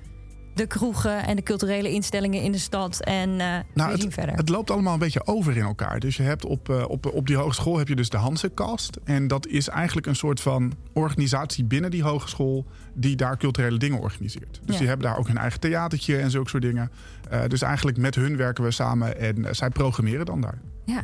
de 0.60 0.66
kroegen 0.66 1.26
en 1.26 1.36
de 1.36 1.42
culturele 1.42 1.90
instellingen 1.90 2.42
in 2.42 2.52
de 2.52 2.58
stad 2.58 3.00
en 3.04 3.30
eh 3.30 3.46
Nou, 3.74 3.90
we 3.90 3.96
zien 3.96 4.04
het, 4.04 4.14
verder? 4.14 4.34
het 4.34 4.48
loopt 4.48 4.70
allemaal 4.70 4.92
een 4.92 4.98
beetje 4.98 5.26
over 5.26 5.56
in 5.56 5.62
elkaar. 5.62 6.00
Dus 6.00 6.16
je 6.16 6.22
hebt 6.22 6.44
op, 6.44 6.68
eh, 6.68 6.84
op, 6.88 7.06
op 7.14 7.26
die 7.26 7.36
hogeschool 7.36 7.78
heb 7.78 7.88
je 7.88 7.96
dus 7.96 8.08
de 8.08 8.16
Hansenkast. 8.16 8.98
En 9.04 9.28
dat 9.28 9.46
is 9.46 9.68
eigenlijk 9.68 10.06
een 10.06 10.16
soort 10.16 10.40
van 10.40 10.72
organisatie 10.92 11.64
binnen 11.64 11.90
die 11.90 12.02
hogeschool... 12.02 12.66
die 12.94 13.16
daar 13.16 13.36
culturele 13.36 13.78
dingen 13.78 14.00
organiseert. 14.00 14.60
Dus 14.64 14.74
Ja. 14.74 14.78
die 14.78 14.88
hebben 14.88 15.06
daar 15.06 15.18
ook 15.18 15.26
hun 15.26 15.38
eigen 15.38 15.60
theatertje 15.60 16.16
en 16.16 16.30
zulke 16.30 16.48
soort 16.50 16.62
dingen. 16.62 16.90
Eh, 17.30 17.40
dus 17.48 17.62
eigenlijk 17.62 17.96
met 17.98 18.14
hun 18.14 18.36
werken 18.36 18.64
we 18.64 18.70
samen 18.70 19.18
en 19.20 19.56
zij 19.56 19.68
programmeren 19.70 20.26
dan 20.26 20.40
daar. 20.40 20.58
ja. 20.84 21.02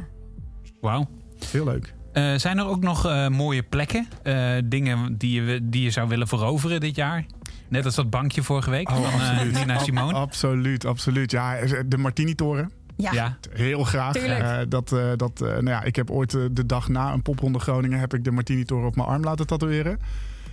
Wauw. 0.81 1.09
Heel 1.51 1.65
leuk. 1.65 1.95
Eh, 2.13 2.35
zijn 2.35 2.59
er 2.59 2.67
ook 2.67 2.83
nog 2.83 3.07
eh, 3.07 3.29
mooie 3.29 3.63
plekken? 3.63 4.07
eh, 4.23 4.53
dingen 4.65 5.17
die 5.19 5.43
je, 5.43 5.61
die 5.63 5.83
je 5.83 5.91
zou 5.91 6.09
willen 6.09 6.29
veroveren 6.29 6.81
dit 6.81 6.97
jaar? 6.97 7.27
Net 7.69 7.85
als 7.85 7.95
dat 7.95 8.11
bankje 8.11 8.43
vorige 8.43 8.71
week 8.71 8.89
van 8.91 9.05
eh, 9.05 9.41
Nina 9.43 9.75
Ab- 9.75 9.81
Simone. 9.85 10.13
absoluut, 10.13 10.85
absoluut. 10.85 11.31
Ja, 11.31 11.57
de 11.87 11.97
Martini-toren. 11.99 12.71
Ja. 12.97 13.13
Ja. 13.13 13.37
Heel 13.53 13.85
graag. 13.85 14.15
Eh, 14.17 14.59
dat, 14.69 14.93
eh, 14.93 15.05
dat, 15.17 15.41
eh, 15.41 15.49
nou 15.49 15.69
ja, 15.69 15.83
ik 15.83 15.97
heb 15.97 16.11
ooit 16.11 16.31
de 16.31 16.67
dag 16.67 16.89
na 16.89 17.13
een 17.13 17.23
popronde 17.23 17.59
Groningen... 17.59 17.99
heb 17.99 18.15
ik 18.15 18.25
de 18.25 18.31
Martini-toren 18.31 18.87
op 18.87 18.97
mijn 18.97 19.09
arm 19.09 19.23
laten 19.23 19.47
tatoeëren. 19.47 19.99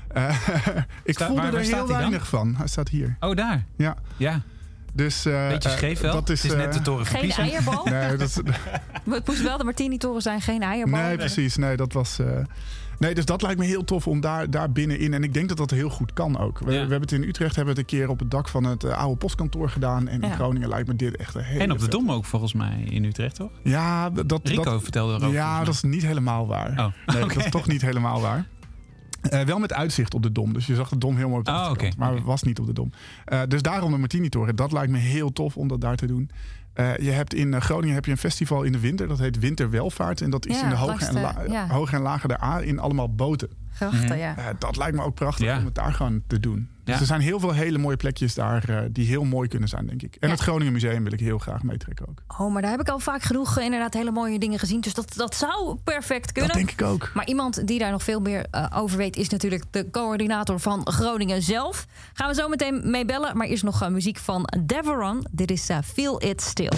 Eh, 0.08 0.30
ik 1.04 1.13
Sta- 1.13 1.26
voelde 1.26 1.41
waar- 1.41 1.52
waar 1.52 1.60
er 1.60 1.65
staat 1.65 1.88
heel 1.88 1.97
weinig 1.97 2.28
van. 2.28 2.56
Hij 2.58 2.67
staat 2.67 2.89
hier. 2.89 3.15
Oh, 3.19 3.36
daar. 3.36 3.63
Ja, 3.76 3.95
Ja. 4.17 4.41
dus... 4.93 5.26
eh, 5.26 5.47
Beetje 5.47 5.69
eh, 5.69 5.76
scheef 5.76 5.99
wel. 5.99 6.13
dat 6.13 6.30
is, 6.30 6.43
het 6.43 6.52
is 6.52 6.58
net 6.58 6.73
de 6.73 6.82
toren 6.82 7.06
van 7.06 7.19
Geen 7.19 7.28
Pisa. 7.28 7.41
eierbal? 7.41 7.86
Nee, 7.86 8.10
dat 8.15 8.21
is, 8.30 8.36
Het 9.10 9.28
moest 9.28 9.41
wel 9.43 9.58
de 9.58 9.63
Martini-toren 9.63 10.21
zijn, 10.21 10.41
geen 10.41 10.62
eierbal. 10.63 10.99
nee, 11.02 11.17
precies. 11.17 11.56
Nee, 11.56 11.76
dat 11.78 11.93
was... 11.93 12.19
nee, 12.99 13.13
dus 13.13 13.25
dat 13.25 13.41
lijkt 13.41 13.60
me 13.60 13.65
heel 13.65 13.84
tof 13.84 14.08
om 14.08 14.21
daar, 14.21 14.49
daar 14.49 14.71
binnenin... 14.71 15.13
en 15.13 15.23
ik 15.23 15.34
denk 15.34 15.47
dat 15.47 15.58
dat 15.58 15.69
heel 15.71 15.89
goed 15.89 16.13
kan 16.13 16.39
ook. 16.39 16.60
We, 16.60 16.65
Ja. 16.65 16.71
we 16.71 16.77
hebben 16.77 17.01
het 17.01 17.12
in 17.12 17.23
Utrecht 17.23 17.56
hebben 17.56 17.73
we 17.75 17.82
het 17.82 17.91
een 17.91 17.97
keer 17.97 18.10
op 18.10 18.19
het 18.19 18.32
dak 18.32 18.47
van 18.47 18.63
het 18.63 18.84
eh, 18.84 18.97
oude 18.97 19.15
postkantoor 19.17 19.69
gedaan. 19.69 20.08
En 20.08 20.21
in. 20.21 20.32
Groningen 20.32 20.69
lijkt 20.69 20.88
me 20.88 20.95
dit 20.95 21.15
echt 21.15 21.36
een 21.36 21.43
hele 21.43 21.63
En 21.63 21.71
op 21.71 21.79
de 21.79 21.88
Dom 21.88 22.12
ook 22.12 22.25
volgens 22.25 22.53
mij 22.53 22.84
in 22.89 23.03
Utrecht, 23.03 23.36
toch? 23.36 23.51
Ja, 23.63 24.10
dat, 24.10 24.47
Rico 24.47 24.63
dat, 24.63 24.84
vertelde 24.84 25.13
erover. 25.13 25.34
Ja, 25.34 25.63
dat 25.63 25.73
is 25.73 25.82
niet 25.82 26.06
helemaal 26.06 26.47
waar. 26.47 26.69
Oh, 26.69 27.15
Nee, 27.15 27.27
dat 27.27 27.36
is 27.36 27.49
toch 27.60 27.67
niet 27.67 27.82
helemaal 27.82 28.21
waar. 28.21 28.47
Eh, 29.29 29.41
wel 29.41 29.60
met 29.60 29.73
uitzicht 29.73 30.13
op 30.13 30.23
de 30.23 30.32
Dom. 30.32 30.53
Dus 30.53 30.65
je 30.65 30.75
zag 30.75 30.89
de 30.89 30.97
Dom 30.97 31.15
helemaal 31.15 31.38
op 31.38 31.45
de 31.45 31.51
Oh, 31.51 31.97
Maar 31.97 32.13
het 32.13 32.23
was 32.23 32.43
niet 32.43 32.60
op 32.60 32.65
de 32.65 32.73
Dom. 32.73 32.91
Eh, 33.25 33.41
dus 33.47 33.62
daarom 33.62 33.91
de 33.91 33.97
Martini-toren. 33.97 34.56
Dat 34.56 34.71
lijkt 34.71 34.91
me 34.91 34.97
heel 34.97 35.34
tof 35.34 35.58
om 35.58 35.67
dat 35.67 35.82
daar 35.82 35.95
te 35.95 36.06
doen. 36.06 36.29
Eh, 36.73 36.97
je 36.97 37.12
hebt 37.12 37.33
in 37.33 37.53
eh, 37.53 37.62
Groningen 37.62 37.95
heb 37.95 38.05
je 38.05 38.12
een 38.12 38.17
festival 38.17 38.63
in 38.63 38.71
de 38.71 38.79
winter. 38.79 39.07
Dat 39.07 39.19
heet 39.19 39.39
Winterwelvaart. 39.39 40.21
En 40.21 40.29
dat 40.29 40.45
is 40.45 40.55
Ja, 40.59 40.63
in 40.63 40.69
de 40.69 40.75
hoge, 40.75 41.05
en, 41.05 41.13
la- 41.21 41.43
ja. 41.47 41.67
hoge 41.67 41.95
en 41.95 42.01
A 42.43 42.59
in 42.62 42.79
allemaal 42.79 43.15
boten. 43.15 43.49
Grachten, 43.73 44.17
ja. 44.17 44.38
Eh, 44.38 44.45
dat 44.59 44.77
lijkt 44.77 44.95
me 44.97 45.03
ook 45.03 45.15
prachtig 45.15 45.45
Ja. 45.45 45.57
om 45.57 45.65
het 45.65 45.75
daar 45.75 45.93
gewoon 45.93 46.21
te 46.27 46.39
doen. 46.39 46.69
Dus 46.84 47.00
er 47.00 47.06
zijn 47.06 47.22
heel 47.22 47.39
veel 47.39 47.52
hele 47.52 47.78
mooie 47.78 47.98
plekjes 47.98 48.34
daar 48.34 48.69
eh, 48.69 48.78
die 48.91 49.08
heel 49.08 49.24
mooi 49.24 49.48
kunnen 49.48 49.69
zijn, 49.69 49.86
denk 49.86 50.02
ik. 50.02 50.15
En 50.19 50.30
het 50.30 50.39
Groningen 50.39 50.74
Museum 50.74 51.04
wil 51.04 51.13
ik 51.13 51.19
heel 51.19 51.38
graag 51.38 51.63
meetrekken 51.63 52.08
ook. 52.08 52.24
Oh, 52.38 52.54
maar 52.54 52.62
daar 52.62 52.72
heb 52.72 52.80
ik 52.80 52.89
al 52.89 53.00
vaak 53.00 53.22
genoeg 53.22 53.58
eh, 53.58 53.63
inderdaad 53.63 53.93
hele 53.93 54.12
mooie 54.12 54.39
dingen 54.39 54.60
gezien. 54.60 54.82
Dus 54.82 54.93
dat, 54.93 55.13
dat 55.15 55.36
zou 55.36 55.78
perfect 55.84 56.32
kunnen. 56.32 56.52
Dat 56.52 56.65
denk 56.65 56.80
ik 56.80 56.86
ook. 56.86 57.12
Maar 57.13 57.28
iemand 57.28 57.67
die 57.67 57.80
daar 57.80 57.91
nog 57.91 58.04
veel 58.04 58.19
meer 58.19 58.46
eh, 58.52 58.65
over 58.76 58.98
weet, 58.98 59.15
is 59.15 59.30
natuurlijk 59.30 59.63
de 59.72 59.89
coördinator 59.91 60.60
van 60.60 60.88
Groningen 60.88 61.41
zelf. 61.41 61.88
Gaan 62.13 62.28
we 62.28 62.36
zo 62.36 62.48
meteen 62.48 62.89
mee 62.89 63.06
bellen. 63.06 63.38
Maar 63.38 63.48
eerst 63.48 63.63
nog 63.63 63.89
muziek 63.89 64.17
van 64.17 64.50
Deveron. 64.65 65.26
Dit 65.32 65.52
is 65.52 65.69
Feel 65.84 66.22
It 66.22 66.41
Still. 66.41 66.72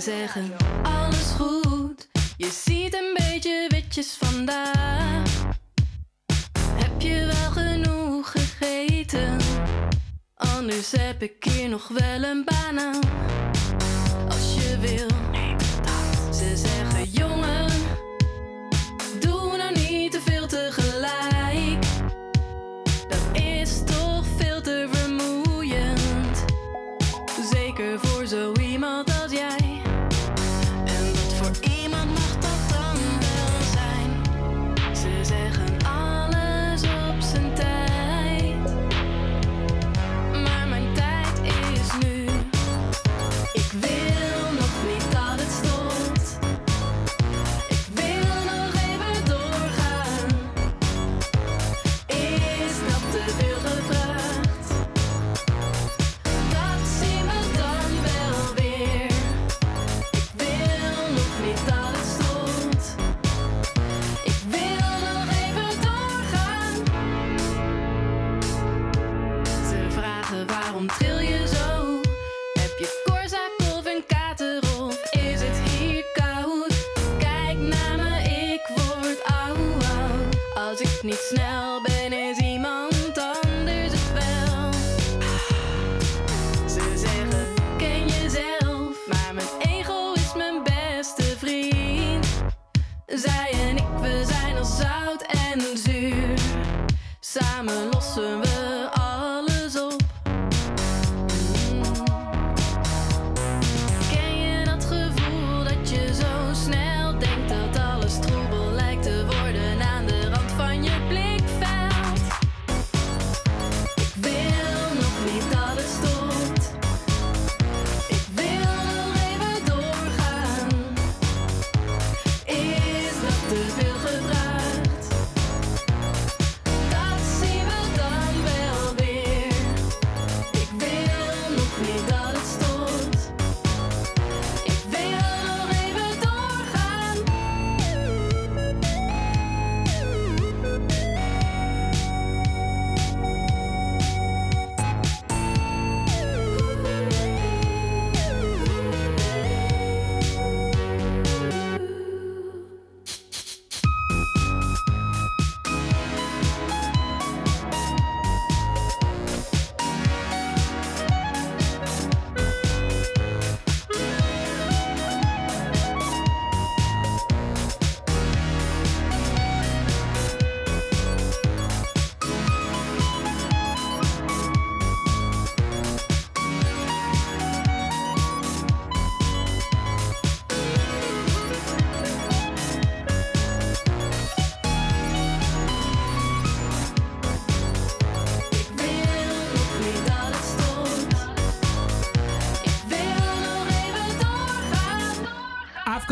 Ze 0.00 0.10
zeggen 0.10 0.52
alles 0.82 1.30
goed. 1.30 2.08
Je 2.36 2.50
ziet 2.50 2.94
een 2.94 3.14
beetje 3.14 3.66
witjes 3.68 4.16
vandaag. 4.20 5.44
Heb 6.58 7.00
je 7.00 7.24
wel 7.32 7.64
genoeg 7.64 8.30
gegeten? 8.30 9.36
Anders 10.34 10.92
heb 10.92 11.22
ik 11.22 11.44
hier 11.44 11.68
nog 11.68 11.88
wel 11.88 12.09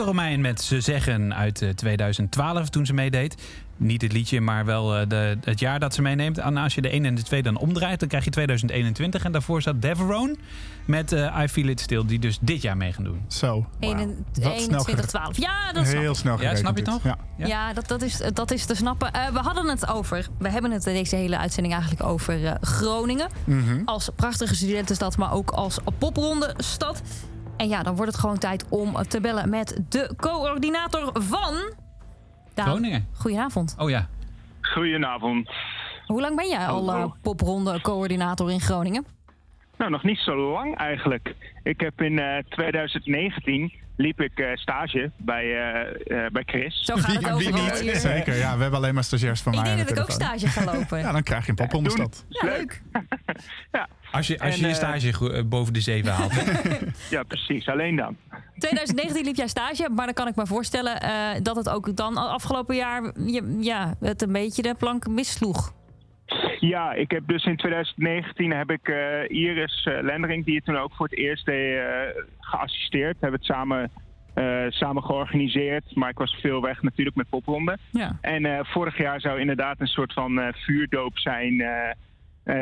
Romein 0.08 0.40
met 0.40 0.60
Ze 0.60 0.80
Zeggen 0.80 1.34
uit 1.34 1.62
eh, 1.62 1.68
2012 1.68 2.68
toen 2.68 2.86
ze 2.86 2.94
meedeed. 2.94 3.34
Niet 3.76 4.02
het 4.02 4.12
liedje, 4.12 4.40
maar 4.40 4.64
wel 4.64 4.96
eh, 4.96 5.08
de, 5.08 5.38
het 5.44 5.60
jaar 5.60 5.78
dat 5.80 5.94
ze 5.94 6.02
meeneemt. 6.02 6.38
En 6.38 6.56
als 6.56 6.74
je 6.74 6.80
de 6.80 6.88
1 6.88 7.04
en 7.04 7.14
de 7.14 7.22
2 7.22 7.42
dan 7.42 7.56
omdraait, 7.56 8.00
dan 8.00 8.08
krijg 8.08 8.24
je 8.24 8.30
2021. 8.30 9.24
En 9.24 9.32
daarvoor 9.32 9.60
staat 9.60 9.82
Deverone 9.82 10.36
met 10.84 11.12
eh, 11.12 11.40
I 11.42 11.48
Feel 11.48 11.68
It 11.68 11.80
Still, 11.80 12.04
die 12.06 12.18
dus 12.18 12.38
dit 12.40 12.62
jaar 12.62 12.76
mee 12.76 12.92
gaan 12.92 13.04
doen. 13.04 13.20
Zo. 13.28 13.66
wauw. 13.80 13.90
21, 13.90 14.24
Wat 14.24 14.42
snel 14.42 14.52
21, 14.52 14.84
gerekend. 14.84 15.08
12. 15.08 15.38
Ja, 15.38 15.72
dat 15.72 15.86
snap 15.86 16.00
Heel 16.00 16.14
snel 16.14 16.40
Ja, 16.40 16.56
snap 16.56 16.76
je 16.76 16.84
dit. 16.84 16.92
toch? 16.92 17.04
Ja. 17.04 17.18
Ja. 17.36 17.46
Ja, 17.46 17.72
dat, 17.72 17.88
dat, 17.88 18.02
is, 18.02 18.20
dat 18.34 18.50
is 18.50 18.64
te 18.64 18.74
snappen. 18.74 19.12
Eh, 19.12 19.28
we 19.28 19.38
hadden 19.38 19.68
het 19.68 19.88
over, 19.88 20.26
we 20.38 20.48
hebben 20.50 20.70
het 20.70 20.84
deze 20.84 21.16
hele 21.16 21.38
uitzending 21.38 21.74
eigenlijk 21.74 22.04
over 22.04 22.44
eh, 22.46 22.52
Groningen. 22.60 23.28
Mhm. 23.44 23.82
Als 23.84 24.10
prachtige 24.16 24.54
studentenstad, 24.54 25.16
maar 25.16 25.32
ook 25.32 25.50
als 25.50 25.78
popronde 25.98 26.54
stad. 26.56 27.02
En 27.58 27.68
ja, 27.68 27.82
dan 27.82 27.96
wordt 27.96 28.12
het 28.12 28.20
gewoon 28.20 28.38
tijd 28.38 28.64
om 28.68 28.94
te 28.94 29.20
bellen 29.20 29.48
met 29.50 29.80
de 29.88 30.14
coördinator 30.16 31.10
van... 31.12 31.54
Daan, 32.54 32.66
Groningen. 32.66 33.08
Goedenavond. 33.14 33.74
Oh 33.78 33.90
ja. 33.90 34.08
Goedenavond. 34.60 35.50
Hoe 36.06 36.20
lang 36.20 36.36
ben 36.36 36.48
jij 36.48 36.66
al 36.66 36.86
Hallo. 36.88 37.04
eh, 37.04 37.12
popronde 37.22 37.80
coördinator 37.80 38.50
in 38.50 38.60
Groningen? 38.60 39.04
Nou, 39.78 39.90
nog 39.90 40.02
niet 40.02 40.18
zo 40.18 40.52
lang 40.52 40.76
eigenlijk. 40.76 41.36
Ik 41.62 41.80
heb 41.80 42.00
in 42.02 42.18
eh, 42.18 42.38
2019 42.48 43.72
liep 43.98 44.20
ik 44.20 44.38
eh, 44.38 44.56
stage 44.56 45.10
bij, 45.16 45.44
eh, 45.44 46.24
eh, 46.24 46.30
bij 46.32 46.42
Chris. 46.46 46.84
Zo 46.84 46.94
gaat 46.94 47.06
het 47.06 47.36
Wie- 47.36 47.52
niet? 47.52 47.80
hier. 47.80 47.96
Zeker, 47.96 48.36
ja. 48.36 48.54
We 48.56 48.62
hebben 48.62 48.78
alleen 48.80 48.94
maar 48.94 49.04
stagiairs 49.04 49.40
van 49.40 49.52
Ik 49.52 49.58
mij. 49.58 49.68
denk 49.68 49.80
aan 49.80 49.94
dat 49.94 49.96
ik 49.96 50.02
ook 50.02 50.10
stage 50.10 50.46
ga 50.48 50.64
lopen. 50.64 50.98
Ja, 51.08 51.12
dan 51.12 51.22
krijg 51.22 51.44
je 51.44 51.50
een 51.50 51.56
poprondenstad. 51.56 52.24
Ja, 52.28 52.48
leuk. 52.48 52.82
Als 54.12 54.26
je, 54.26 54.38
als 54.40 54.54
En, 54.54 54.60
je 54.60 54.66
je 54.66 54.74
stage 54.74 55.44
boven 55.44 55.72
de 55.72 55.80
7 55.80 56.12
haalt. 56.12 56.32
Ja, 57.10 57.22
precies. 57.22 57.68
Alleen 57.68 57.96
dan. 57.96 58.16
2019 58.58 59.24
liep 59.24 59.36
jij 59.36 59.48
stage, 59.48 59.88
maar 59.90 60.04
dan 60.04 60.14
kan 60.14 60.28
ik 60.28 60.36
me 60.36 60.46
voorstellen 60.46 61.00
eh, 61.00 61.10
dat 61.42 61.56
het 61.56 61.68
ook 61.68 61.96
dan 61.96 62.16
afgelopen 62.16 62.76
jaar 62.76 63.02
je, 63.26 63.58
ja, 63.60 63.94
het 64.00 64.22
een 64.22 64.32
beetje 64.32 64.62
de 64.62 64.74
plank 64.74 65.06
missloeg. 65.08 65.72
Ja, 66.60 66.92
ik 66.92 67.10
heb 67.10 67.22
dus 67.26 67.44
in 67.44 67.56
2019 67.56 68.52
heb 68.52 68.70
ik 68.70 68.88
eh, 68.88 69.28
Iris 69.28 69.84
eh, 69.84 70.02
Lendering, 70.02 70.44
die 70.44 70.54
het 70.54 70.64
toen 70.64 70.76
ook 70.76 70.92
voor 70.94 71.06
het 71.06 71.18
eerst 71.18 71.46
deed, 71.46 71.76
eh, 71.76 72.22
geassisteerd. 72.40 73.12
We 73.12 73.18
hebben 73.20 73.40
het 73.40 73.48
samen, 73.48 73.90
samen 74.68 75.02
georganiseerd, 75.02 75.94
maar 75.94 76.10
ik 76.10 76.18
was 76.18 76.34
veel 76.40 76.62
weg 76.62 76.82
natuurlijk 76.82 77.16
met 77.16 77.28
popronde. 77.28 77.78
Ja. 77.90 78.18
En 78.20 78.66
vorig 78.66 78.98
jaar 78.98 79.20
zou 79.20 79.40
inderdaad 79.40 79.80
een 79.80 79.86
soort 79.86 80.12
van 80.12 80.52
vuurdoop 80.54 81.18
zijn 81.18 81.62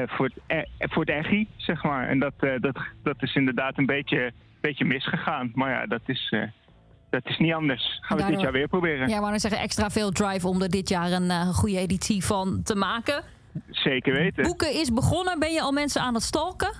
voor, 0.06 0.30
het, 0.46 0.66
eh, 0.78 0.88
voor 0.90 1.04
het 1.04 1.10
EGI, 1.10 1.48
zeg 1.56 1.82
maar. 1.82 2.08
En 2.08 2.18
dat, 2.18 2.32
dat, 2.38 2.78
dat 3.02 3.22
is 3.22 3.34
inderdaad 3.34 3.78
een 3.78 3.86
beetje, 3.86 4.32
beetje 4.60 4.84
misgegaan. 4.84 5.50
Maar 5.54 5.70
ja, 5.70 5.86
dat 5.86 6.00
is, 6.06 6.34
dat 7.10 7.26
is 7.26 7.38
niet 7.38 7.52
anders. 7.52 7.98
Gaan 8.00 8.16
we 8.16 8.22
het 8.22 8.32
dit 8.32 8.42
jaar 8.42 8.52
weer 8.52 8.68
proberen. 8.68 9.08
Ja, 9.08 9.20
maar 9.20 9.30
dan 9.30 9.40
zeggen 9.40 9.60
extra 9.60 9.90
veel 9.90 10.10
drive 10.10 10.48
om 10.48 10.62
er 10.62 10.70
dit 10.70 10.88
jaar 10.88 11.12
een 11.12 11.54
goede 11.54 11.78
editie 11.78 12.24
van 12.24 12.60
te 12.62 12.74
maken. 12.74 13.22
Zeker 13.70 14.12
weten. 14.12 14.42
Boeken 14.44 14.72
is 14.74 14.92
begonnen. 14.92 15.38
Ben 15.38 15.52
je 15.52 15.60
al 15.60 15.72
mensen 15.72 16.00
aan 16.02 16.14
het 16.14 16.22
stalken? 16.22 16.72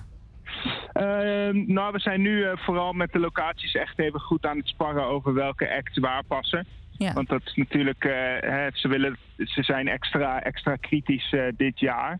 Ehm, 0.93 1.63
nou, 1.73 1.91
we 1.91 1.99
zijn 1.99 2.21
nu 2.21 2.43
eh, 2.43 2.57
vooral 2.57 2.93
met 2.93 3.11
de 3.11 3.19
locaties 3.19 3.73
echt 3.75 3.99
even 3.99 4.19
goed 4.19 4.45
aan 4.45 4.57
het 4.57 4.67
sparren 4.67 5.05
over 5.07 5.33
welke 5.33 5.75
acts 5.75 5.97
waar 5.97 6.23
passen. 6.23 6.65
Ja. 6.91 7.13
Want 7.13 7.27
dat 7.29 7.41
is 7.45 7.53
natuurlijk, 7.55 8.03
eh, 8.03 8.11
hè, 8.39 8.67
ze, 8.73 8.87
willen, 8.87 9.17
ze 9.37 9.63
zijn 9.63 9.87
extra, 9.87 10.41
extra 10.43 10.75
kritisch 10.75 11.33
eh, 11.33 11.41
dit 11.57 11.79
jaar. 11.79 12.19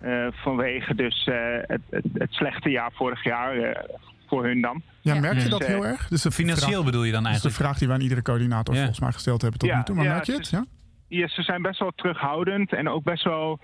Eh, 0.00 0.26
vanwege 0.30 0.94
dus 0.94 1.24
eh, 1.26 1.34
het, 1.60 1.80
het, 1.90 2.04
het 2.14 2.32
slechte 2.32 2.68
jaar 2.70 2.90
vorig 2.92 3.24
jaar 3.24 3.56
eh, 3.56 3.84
voor 4.26 4.44
hun 4.44 4.60
dan. 4.60 4.82
Ja, 5.00 5.14
merk 5.14 5.34
je 5.34 5.40
Dus, 5.40 5.48
dat 5.48 5.66
heel 5.66 5.86
erg? 5.86 6.08
Dus 6.08 6.26
Financieel 6.26 6.70
vraag, 6.70 6.84
bedoel 6.84 7.04
je 7.04 7.12
dan 7.12 7.22
dat 7.22 7.32
is 7.32 7.38
de 7.38 7.42
eigenlijk? 7.48 7.54
vraag 7.56 7.78
die 7.78 7.88
we 7.88 7.94
aan 7.94 8.00
iedere 8.00 8.22
coördinator 8.22 8.74
Ja. 8.74 8.80
volgens 8.80 9.00
mij 9.00 9.12
gesteld 9.12 9.42
hebben 9.42 9.60
tot 9.60 9.68
Ja, 9.68 9.76
nu 9.76 9.82
toe. 9.84 9.94
Maar 9.94 10.04
ja, 10.04 10.12
merk 10.12 10.24
je 10.24 10.32
het 10.32 10.48
Ja? 10.48 10.64
Ja, 11.08 11.28
ze 11.28 11.42
zijn 11.42 11.62
best 11.62 11.78
wel 11.78 11.92
terughoudend 11.96 12.72
en 12.72 12.88
ook 12.88 13.02
best 13.04 13.24
wel 13.24 13.60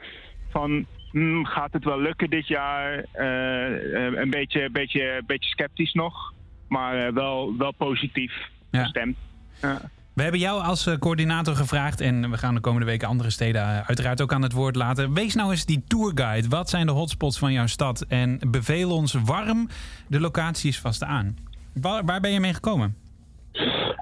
van... 0.55 0.87
hmm, 1.11 1.45
gaat 1.47 1.73
het 1.73 1.85
wel 1.85 2.01
lukken 2.01 2.31
dit 2.31 2.47
jaar? 2.47 3.05
Eh, 3.13 4.07
eh, 4.07 4.19
een 4.19 4.31
beetje, 4.31 4.71
beetje, 4.71 5.23
beetje 5.27 5.51
sceptisch 5.51 5.93
nog, 5.93 6.33
maar 6.69 7.07
eh, 7.07 7.13
wel, 7.13 7.55
wel 7.59 7.73
positief 7.73 8.33
gestemd. 8.71 9.17
Ja. 9.63 9.81
We 10.15 10.23
hebben 10.23 10.41
jou 10.41 10.63
als 10.63 10.97
coördinator 10.99 11.57
gevraagd 11.57 12.01
en 12.01 12.31
we 12.31 12.39
gaan 12.39 12.55
de 12.55 12.61
komende 12.61 12.87
weken 12.87 13.09
andere 13.09 13.31
steden 13.31 13.63
uiteraard 13.87 14.21
ook 14.21 14.33
aan 14.33 14.43
het 14.43 14.53
woord 14.53 14.77
laten. 14.77 15.15
Wees 15.15 15.35
nou 15.35 15.51
eens 15.51 15.65
die 15.65 15.85
tourguide. 15.87 16.49
Wat 16.49 16.71
zijn 16.71 16.87
de 16.87 16.93
hotspots 16.93 17.39
van 17.39 17.53
jouw 17.53 17.67
stad? 17.67 18.01
En 18.01 18.39
beveel 18.47 18.91
ons 18.91 19.13
warm 19.13 19.69
de 20.07 20.21
locaties 20.21 20.79
vast 20.81 21.03
aan. 21.03 21.37
Waar, 21.73 22.05
waar 22.05 22.21
ben 22.21 22.33
je 22.33 22.41
mee 22.41 22.55
gekomen? 22.55 22.97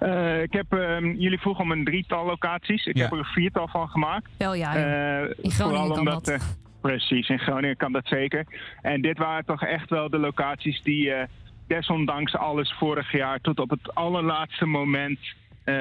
Eh, 0.03 0.43
ik 0.43 0.53
heb, 0.53 0.73
ehm, 0.73 1.07
jullie 1.11 1.39
vroegen 1.41 1.65
om 1.65 1.73
een 1.73 1.85
drietal 1.85 2.25
locaties. 2.27 2.87
Ik 2.87 2.97
Ja. 2.97 3.03
heb 3.03 3.13
er 3.13 3.19
een 3.19 3.25
viertal 3.25 3.69
van 3.69 3.89
gemaakt. 3.89 4.29
Wel 4.39 4.55
ja. 4.55 4.75
Eh, 4.77 5.21
In 5.21 5.51
Groningen 5.51 5.53
vooral 5.53 5.89
kan 5.89 5.99
omdat, 5.99 6.25
dat. 6.25 6.35
eh, 6.41 6.47
precies, 6.81 7.29
in 7.29 7.39
Groningen 7.39 7.77
kan 7.77 7.93
dat 7.93 8.07
zeker. 8.07 8.45
En 8.83 9.01
dit 9.03 9.19
waren 9.19 9.45
toch 9.45 9.63
echt 9.65 9.91
wel 9.91 10.11
de 10.11 10.19
locaties 10.19 10.83
die 10.83 11.11
eh, 11.13 11.27
desondanks 11.67 12.37
alles 12.37 12.75
vorig 12.79 13.13
jaar 13.13 13.41
tot 13.41 13.59
op 13.61 13.71
het 13.71 13.95
allerlaatste 13.95 14.67
moment 14.67 15.19
eh, 15.65 15.75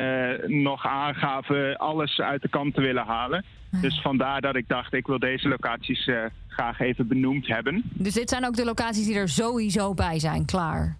nog 0.48 0.86
aangaven 0.86 1.78
alles 1.78 2.20
uit 2.20 2.42
de 2.42 2.50
kant 2.50 2.74
te 2.74 2.82
willen 2.82 3.06
halen. 3.06 3.46
Dus 3.82 4.02
vandaar 4.02 4.42
dat 4.42 4.56
ik 4.56 4.68
dacht, 4.68 4.94
ik 4.94 5.08
wil 5.08 5.20
deze 5.20 5.48
locaties 5.48 6.08
eh, 6.08 6.16
graag 6.48 6.80
even 6.80 7.08
benoemd 7.08 7.48
hebben. 7.48 7.82
Dus 7.94 8.14
dit 8.14 8.30
zijn 8.30 8.46
ook 8.46 8.56
de 8.56 8.66
locaties 8.66 9.06
die 9.06 9.16
er 9.16 9.30
sowieso 9.30 9.94
bij 9.94 10.20
zijn, 10.20 10.46
klaar. 10.46 10.98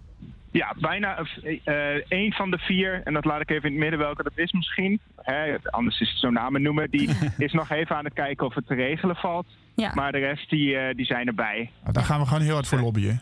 Ja, 0.52 0.74
bijna 0.80 1.18
eh, 1.42 1.58
eh, 1.64 2.02
één 2.08 2.32
van 2.32 2.50
de 2.50 2.58
vier, 2.58 3.00
en 3.04 3.12
dat 3.12 3.24
laat 3.24 3.40
ik 3.40 3.50
even 3.50 3.64
in 3.64 3.70
het 3.70 3.80
midden 3.80 3.98
welke 3.98 4.22
dat 4.22 4.32
is 4.34 4.52
misschien. 4.52 5.00
Hè, 5.22 5.56
anders 5.70 6.00
is 6.00 6.08
het 6.10 6.18
zo'n 6.18 6.32
namen 6.32 6.62
noemen. 6.62 6.90
Die 6.90 7.10
is 7.38 7.52
nog 7.52 7.70
even 7.70 7.96
aan 7.96 8.04
het 8.04 8.14
kijken 8.14 8.46
of 8.46 8.54
het 8.54 8.66
te 8.66 8.74
regelen 8.74 9.16
valt. 9.16 9.46
Ja. 9.74 9.92
Maar 9.94 10.12
de 10.12 10.18
rest 10.18 10.50
die, 10.50 10.76
eh, 10.76 10.94
die 10.96 11.06
zijn 11.06 11.26
erbij. 11.26 11.70
Nou, 11.82 11.92
Daar 11.92 12.04
gaan 12.04 12.20
we 12.20 12.26
gewoon 12.26 12.42
heel 12.42 12.54
hard 12.54 12.66
voor 12.66 12.80
lobbyen. 12.80 13.20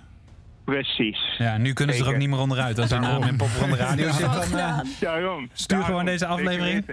Precies. 0.65 1.35
Ja, 1.39 1.57
nu 1.59 1.73
kunnen 1.73 1.95
ze 1.95 2.03
er 2.05 2.09
ook 2.11 2.17
niet 2.17 2.29
meer 2.29 2.39
onderuit. 2.39 2.79
Als 2.79 2.91
je 2.91 2.99
naam 2.99 3.23
in 3.23 3.37
Pop 3.37 3.49
van 3.49 3.71
de 3.71 3.77
Radio 3.77 4.11
zit, 4.11 4.33
dan... 4.33 4.87
Daarom. 5.01 5.49
Stuur 5.53 5.69
Daarom. 5.69 5.87
gewoon 5.87 6.05
deze 6.05 6.27
aflevering. 6.27 6.85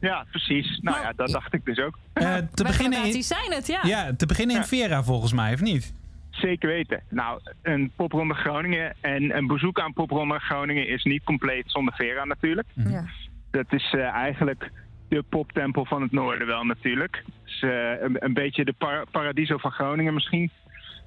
Ja, 0.00 0.24
precies. 0.30 0.78
Nou 0.82 1.00
ja, 1.00 1.12
dat 1.16 1.28
dacht 1.28 1.54
ik 1.54 1.64
dus 1.64 1.78
ook. 1.78 1.98
eh, 2.12 2.36
te, 2.54 2.64
beginnen 2.64 3.04
in, 3.04 3.22
zijn 3.22 3.52
het, 3.52 3.66
ja. 3.66 3.80
ja, 3.82 4.10
te 4.16 4.26
beginnen 4.26 4.56
in 4.56 4.64
Vera 4.64 5.02
volgens 5.02 5.32
mij, 5.32 5.52
of 5.54 5.60
niet? 5.60 5.92
Zeker 6.32 6.68
weten. 6.68 7.02
Nou, 7.08 7.40
een 7.62 7.92
popronde 7.96 8.34
Groningen 8.34 8.94
en 9.00 9.36
een 9.36 9.46
bezoek 9.46 9.80
aan 9.80 9.92
popronde 9.92 10.38
Groningen 10.38 10.88
is 10.88 11.04
niet 11.04 11.24
compleet 11.24 11.64
zonder 11.66 11.94
Vera 11.94 12.24
natuurlijk. 12.24 12.68
Ja. 12.74 13.04
Dat 13.50 13.72
is 13.72 13.92
eh, 13.92 14.08
eigenlijk 14.08 14.70
de 15.08 15.22
poptempel 15.28 15.84
van 15.84 16.02
het 16.02 16.12
noorden 16.12 16.46
wel 16.46 16.64
natuurlijk. 16.64 17.24
Dus, 17.44 17.62
eh, 17.62 18.00
een, 18.00 18.16
een 18.24 18.32
beetje 18.34 18.64
de 18.64 18.72
par- 18.72 19.06
paradiso 19.10 19.56
van 19.56 19.70
Groningen 19.70 20.14
misschien. 20.14 20.50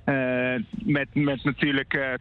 Eh, 0.03 0.53
met, 0.71 1.07
met 1.13 1.43
natuurlijk 1.43 1.93
eh, 1.93 2.13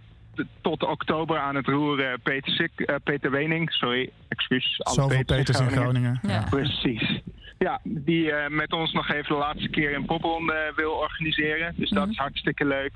tot 0.61 0.83
oktober 0.83 1.39
aan 1.39 1.55
het 1.55 1.67
roeren 1.67 2.21
Peter, 2.21 2.53
Sik, 2.53 2.81
eh, 2.81 2.95
Peter 3.05 3.31
Wening. 3.31 3.73
Sorry, 3.73 4.11
excuus. 4.29 4.77
Zoveel 4.79 5.25
Peters 5.25 5.61
in 5.61 5.71
Groningen. 5.71 6.19
Ja. 6.23 6.47
Precies. 6.51 7.23
Ja, 7.59 7.81
die 7.85 8.31
eh, 8.33 8.51
met 8.51 8.73
ons 8.73 8.93
nog 8.93 9.09
even 9.11 9.29
de 9.35 9.41
laatste 9.41 9.69
keer 9.69 9.95
een 9.95 10.05
popronde 10.05 10.73
wil 10.77 10.93
organiseren. 10.93 11.75
Dus 11.77 11.91
dat 11.91 12.09
is 12.09 12.17
hartstikke 12.17 12.65
leuk. 12.65 12.93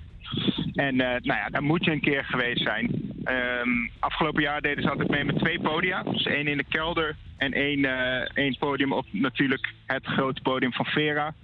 En 0.75 1.01
eh, 1.01 1.09
nou 1.09 1.38
ja, 1.40 1.49
daar 1.49 1.62
moet 1.62 1.85
je 1.85 1.90
een 1.90 2.01
keer 2.01 2.25
geweest 2.25 2.62
zijn. 2.62 3.12
Ehm, 3.25 3.68
afgelopen 3.99 4.42
jaar 4.42 4.61
deden 4.61 4.83
ze 4.83 4.90
altijd 4.90 5.11
mee 5.11 5.25
met 5.25 5.38
twee 5.38 5.61
podia. 5.61 6.03
Dus 6.03 6.23
één 6.27 6.47
in 6.47 6.57
de 6.57 6.64
kelder 6.68 7.16
en 7.37 7.53
één, 7.53 7.85
eh, 7.85 8.29
één 8.35 8.57
podium 8.59 8.92
op 8.92 9.07
natuurlijk 9.11 9.73
het 9.87 10.07
grote 10.07 10.40
podium 10.42 10.73
van 10.73 10.85
Vera. 10.85 11.35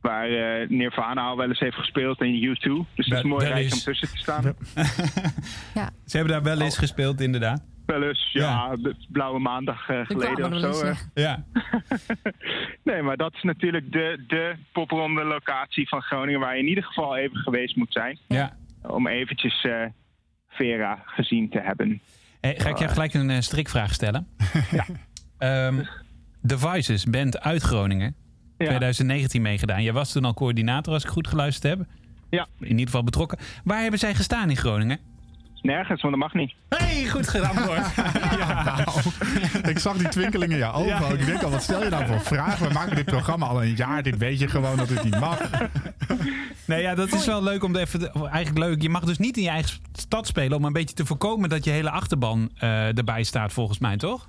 Waar 0.00 0.28
eh 0.30 0.68
Nirvana 0.68 1.22
al 1.22 1.36
wel 1.36 1.48
eens 1.48 1.58
heeft 1.58 1.76
gespeeld 1.76 2.20
en 2.20 2.34
U2. 2.42 2.86
Dus 2.94 3.06
dat 3.06 3.18
is 3.18 3.24
mooi 3.24 3.46
rijk 3.46 3.64
eens. 3.64 3.72
om 3.72 3.92
tussen 3.92 4.08
te 4.08 4.16
staan. 4.16 4.54
Ja. 5.74 5.90
Ze 6.06 6.16
hebben 6.16 6.34
daar 6.34 6.42
wel 6.42 6.60
eens 6.60 6.74
Oh. 6.74 6.80
gespeeld, 6.80 7.20
inderdaad. 7.20 7.62
Wel 7.88 8.02
eens, 8.02 8.30
ja, 8.32 8.76
de 8.76 8.94
blauwe 9.08 9.38
maandag 9.38 9.88
eh, 9.88 9.98
De 9.98 10.04
geleden 10.04 10.52
of 10.52 10.60
zo. 10.60 10.86
eens, 10.86 11.06
eh. 11.14 11.24
ja. 11.24 11.44
Nee, 12.88 13.02
maar 13.02 13.16
dat 13.16 13.34
is 13.34 13.42
natuurlijk 13.42 13.92
de, 13.92 14.24
de 14.26 14.54
popronde 14.72 15.24
locatie 15.24 15.88
van 15.88 16.02
Groningen... 16.02 16.40
waar 16.40 16.54
je 16.54 16.62
in 16.62 16.68
ieder 16.68 16.84
geval 16.84 17.16
even 17.16 17.36
geweest 17.36 17.76
moet 17.76 17.92
zijn. 17.92 18.18
ja. 18.26 18.56
Om 18.82 19.06
eventjes 19.06 19.64
eh, 19.64 19.84
Vera 20.48 21.02
gezien 21.06 21.50
te 21.50 21.60
hebben. 21.60 22.00
Hey, 22.40 22.54
ga 22.58 22.68
ik 22.68 22.78
jou 22.78 22.90
gelijk 22.90 23.14
een 23.14 23.42
strikvraag 23.42 23.94
stellen? 23.94 24.26
ja. 24.78 24.84
The 26.46 26.58
Voices, 26.58 27.04
band 27.04 27.40
uit 27.40 27.62
Groningen. 27.62 28.14
Ja. 28.58 28.66
2019 28.66 29.42
meegedaan. 29.42 29.82
Jij 29.82 29.92
was 29.92 30.12
toen 30.12 30.24
al 30.24 30.34
coördinator, 30.34 30.92
als 30.92 31.04
ik 31.04 31.10
goed 31.10 31.28
geluisterd 31.28 31.76
heb. 31.76 31.86
Ja. 32.30 32.46
In 32.60 32.68
ieder 32.68 32.86
geval 32.86 33.04
betrokken. 33.04 33.38
Waar 33.64 33.80
hebben 33.80 33.98
zij 33.98 34.14
gestaan 34.14 34.50
in 34.50 34.56
Groningen? 34.56 34.98
Nergens, 35.62 36.02
want 36.02 36.14
dat 36.14 36.22
mag 36.22 36.34
niet. 36.34 36.54
hey, 36.68 37.08
goed 37.08 37.28
gedaan, 37.28 37.56
hoor. 37.56 37.76
Ik 39.70 39.78
zag 39.78 39.96
die 39.96 40.08
twinkeling 40.08 40.52
in 40.52 40.58
je 40.58 40.72
ogen. 40.72 41.06
ook. 41.06 41.12
Ik 41.12 41.26
denk 41.26 41.42
al, 41.42 41.50
wat 41.50 41.62
stel 41.62 41.84
je 41.84 41.90
nou 41.90 42.06
voor 42.06 42.20
vragen? 42.20 42.68
We 42.68 42.72
maken 42.72 42.96
dit 42.96 43.04
programma 43.04 43.46
al 43.46 43.62
een 43.62 43.74
jaar. 43.74 44.02
Dit 44.02 44.16
weet 44.16 44.38
je 44.38 44.48
gewoon 44.48 44.76
dat 44.76 44.88
het 44.88 45.04
niet 45.04 45.20
mag. 45.20 45.50
Nee, 46.66 46.82
ja, 46.82 46.94
dat 46.94 47.12
is 47.12 47.26
wel 47.26 47.42
leuk 47.42 47.64
om 47.64 47.72
te 47.72 47.80
even. 47.80 48.12
Eigenlijk 48.12 48.58
leuk. 48.58 48.82
Je 48.82 48.88
mag 48.88 49.04
dus 49.04 49.18
niet 49.18 49.36
in 49.36 49.42
je 49.42 49.48
eigen 49.48 49.80
stad 49.92 50.26
spelen 50.26 50.56
om 50.56 50.64
een 50.64 50.72
beetje 50.72 50.94
te 50.94 51.06
voorkomen 51.06 51.48
dat 51.48 51.64
je 51.64 51.70
hele 51.70 51.90
achterban 51.90 52.50
eh, 52.58 52.98
erbij 52.98 53.22
staat, 53.22 53.52
volgens 53.52 53.78
mij, 53.78 53.96
toch? 53.96 54.28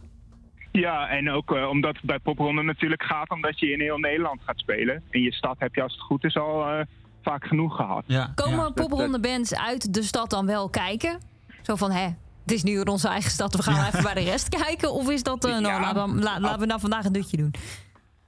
Ja, 0.71 1.09
en 1.09 1.31
ook 1.31 1.55
eh, 1.55 1.69
omdat 1.69 1.95
het 1.95 2.05
bij 2.05 2.19
popronde 2.19 2.61
natuurlijk 2.61 3.03
gaat... 3.03 3.29
omdat 3.29 3.59
je 3.59 3.71
in 3.71 3.79
heel 3.79 3.97
Nederland 3.97 4.41
gaat 4.45 4.59
spelen. 4.59 5.03
In 5.09 5.21
je 5.21 5.33
stad 5.33 5.55
heb 5.59 5.75
je 5.75 5.81
als 5.81 5.93
het 5.93 6.01
goed 6.01 6.23
is 6.23 6.37
al 6.37 6.69
eh, 6.69 6.85
vaak 7.29 7.45
genoeg 7.47 7.75
gehad. 7.75 8.03
Ja. 8.07 8.31
Komen 8.35 8.73
popronde 8.73 9.19
bands 9.19 9.55
uit 9.55 9.93
de 9.93 10.03
stad 10.03 10.29
dan 10.29 10.45
wel 10.45 10.69
kijken? 10.69 11.19
Zo 11.61 11.75
van, 11.75 11.91
hè, 11.91 12.03
het 12.43 12.51
is 12.51 12.63
nu 12.63 12.79
onze 12.81 13.07
eigen 13.07 13.31
stad, 13.31 13.55
we 13.55 13.63
gaan 13.63 13.85
even 13.85 14.03
bij 14.03 14.13
de 14.13 14.19
rest 14.29 14.49
kijken. 14.49 14.93
Of 14.93 15.09
is 15.09 15.23
dat, 15.23 15.41
nou, 15.41 15.61
Ja. 15.61 15.79
laten, 15.79 16.15
we, 16.15 16.21
la- 16.21 16.39
laten 16.39 16.59
we 16.59 16.65
nou 16.65 16.79
vandaag 16.79 17.05
een 17.05 17.11
dutje 17.13 17.37
doen. 17.37 17.53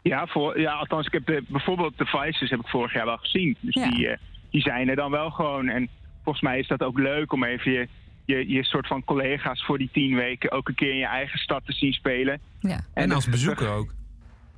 Ja, 0.01 0.27
voor, 0.27 0.59
ja 0.59 0.73
althans, 0.73 1.05
ik 1.05 1.11
heb 1.13 1.25
de, 1.25 1.43
bijvoorbeeld 1.47 1.97
de 1.97 2.05
Vices 2.05 2.49
heb 2.49 2.59
ik 2.59 2.67
vorig 2.67 2.93
jaar 2.93 3.05
wel 3.05 3.17
gezien. 3.17 3.57
Dus 3.59 3.73
Ja. 3.73 3.89
die, 3.89 4.07
eh, 4.07 4.17
die 4.49 4.61
zijn 4.61 4.89
er 4.89 4.95
dan 4.95 5.11
wel 5.11 5.29
gewoon. 5.29 5.67
En 5.67 5.89
volgens 6.23 6.43
mij 6.43 6.59
is 6.59 6.67
dat 6.67 6.83
ook 6.83 6.97
leuk 6.99 7.31
om 7.33 7.43
even 7.43 7.71
je, 7.71 7.87
je, 8.25 8.49
je 8.49 8.63
soort 8.65 8.87
van 8.87 9.03
collega's 9.03 9.63
voor 9.65 9.77
die 9.77 9.89
tien 9.93 10.15
weken... 10.15 10.51
ook 10.51 10.67
een 10.67 10.75
keer 10.75 10.91
in 10.91 10.97
je 10.97 11.05
eigen 11.05 11.39
stad 11.39 11.61
te 11.65 11.73
zien 11.73 11.93
spelen. 11.93 12.39
Ja. 12.59 12.79
En 12.93 13.11
als 13.11 13.29
bezoeker 13.29 13.69
ook. 13.69 13.93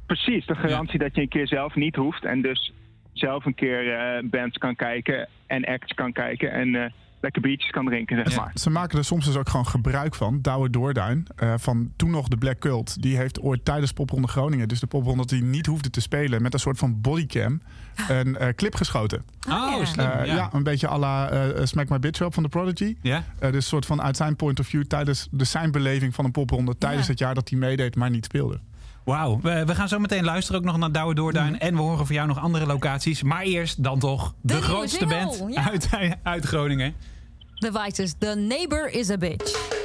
Precies, 0.06 0.46
de 0.46 0.56
garantie 0.56 1.00
dat 1.00 1.16
je 1.16 1.22
een 1.22 1.28
keer 1.30 1.48
zelf 1.48 1.76
niet 1.76 1.96
hoeft. 1.96 2.26
En 2.26 2.42
dus 2.42 2.74
zelf 3.14 3.46
een 3.46 3.56
keer 3.56 3.94
eh, 3.94 4.30
bands 4.30 4.58
kan 4.58 4.76
kijken 4.76 5.28
en 5.48 5.66
acts 5.66 5.94
kan 5.94 6.12
kijken. 6.12 6.52
En 6.52 6.76
eh, 6.76 6.92
lekker 7.22 7.42
biertjes 7.42 7.72
kan 7.72 7.86
drinken, 7.86 8.16
zeg 8.18 8.32
Ja. 8.34 8.42
maar. 8.42 8.52
Ze 8.54 8.70
maken 8.70 8.98
er 8.98 9.04
soms 9.06 9.26
dus 9.26 9.36
ook 9.36 9.50
gewoon 9.50 9.68
gebruik 9.68 10.16
van. 10.16 10.42
Douwe 10.42 10.70
Doorduin, 10.70 11.28
eh, 11.36 11.54
van 11.58 11.92
toen 11.96 12.12
nog 12.12 12.28
de 12.28 12.38
Black 12.38 12.60
Cult. 12.60 13.02
Die 13.02 13.18
heeft 13.18 13.42
ooit 13.42 13.66
tijdens 13.66 13.92
Popronde 13.94 14.28
Groningen, 14.28 14.68
dus 14.68 14.80
de 14.80 14.88
Popronde 14.88 15.22
dat 15.22 15.30
hij 15.30 15.40
niet 15.40 15.66
hoefde 15.66 15.90
te 15.90 16.02
spelen... 16.02 16.42
met 16.42 16.54
een 16.54 16.60
soort 16.60 16.78
van 16.78 17.02
bodycam, 17.02 17.62
een 18.08 18.38
eh, 18.38 18.48
clip 18.56 18.76
geschoten. 18.76 19.24
Oh, 19.50 19.76
ja. 19.80 19.86
slim. 19.86 20.06
Ja. 20.26 20.50
een 20.54 20.64
beetje 20.64 20.88
à 20.90 20.98
la 20.98 21.30
eh, 21.30 21.66
Smack 21.66 21.90
My 21.90 22.00
Bitch 22.00 22.20
Up 22.22 22.34
van 22.34 22.44
The 22.44 22.50
Prodigy. 22.50 22.96
Ja? 23.02 23.18
Eh, 23.40 23.48
dus 23.48 23.56
een 23.56 23.62
soort 23.62 23.86
van 23.86 24.02
uit 24.02 24.18
zijn 24.18 24.36
point 24.36 24.60
of 24.60 24.68
view 24.68 24.84
tijdens 24.84 25.28
de 25.32 25.44
zijn 25.44 25.72
beleving 25.72 26.16
van 26.16 26.26
een 26.26 26.32
popronde... 26.32 26.78
tijdens 26.78 27.06
Ja. 27.06 27.12
het 27.12 27.20
jaar 27.20 27.34
dat 27.34 27.50
hij 27.50 27.60
meedeed, 27.60 27.96
maar 27.96 28.10
niet 28.10 28.26
speelde. 28.26 28.60
Wauw. 29.04 29.40
We, 29.42 29.66
we 29.66 29.76
gaan 29.76 29.88
zo 29.88 30.00
meteen 30.00 30.24
luisteren 30.24 30.60
ook 30.60 30.66
nog 30.66 30.78
naar 30.78 30.92
Douwe 30.92 31.14
Doorduin. 31.14 31.60
En 31.60 31.76
we 31.76 31.82
horen 31.82 32.06
van 32.06 32.16
jou 32.16 32.28
nog 32.28 32.40
andere 32.40 32.66
locaties. 32.66 33.24
Maar 33.24 33.42
eerst 33.42 33.84
dan 33.84 34.00
toch 34.00 34.34
de, 34.42 34.62
grootste 34.62 34.98
single, 34.98 35.18
band 35.18 35.54
ja. 35.54 35.70
uit, 35.70 35.90
uit 36.24 36.46
Groningen. 36.46 36.94
The 37.56 37.72
Vices, 37.72 38.14
The 38.18 38.36
Neighbor 38.36 38.90
is 38.90 39.10
a 39.10 39.18
Bitch. 39.18 39.82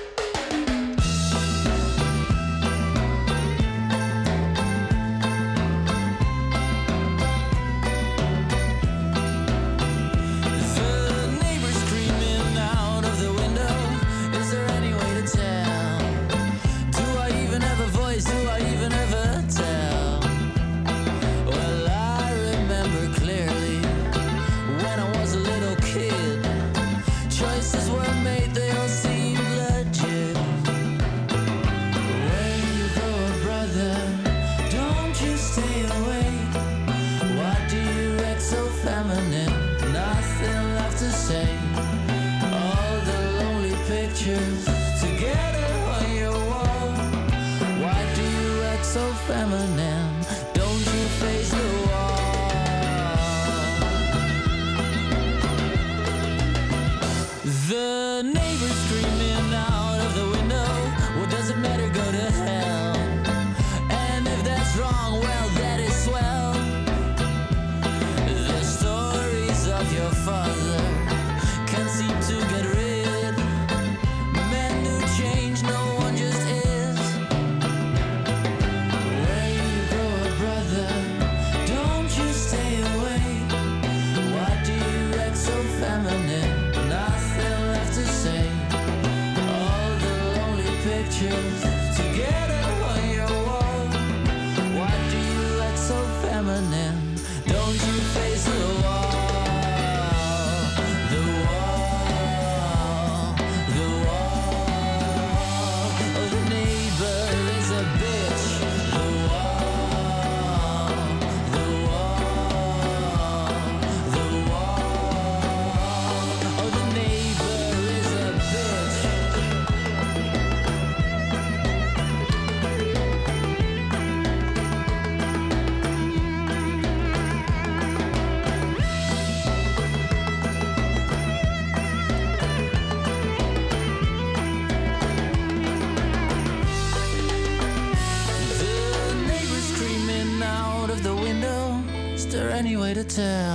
euh, 143.18 143.47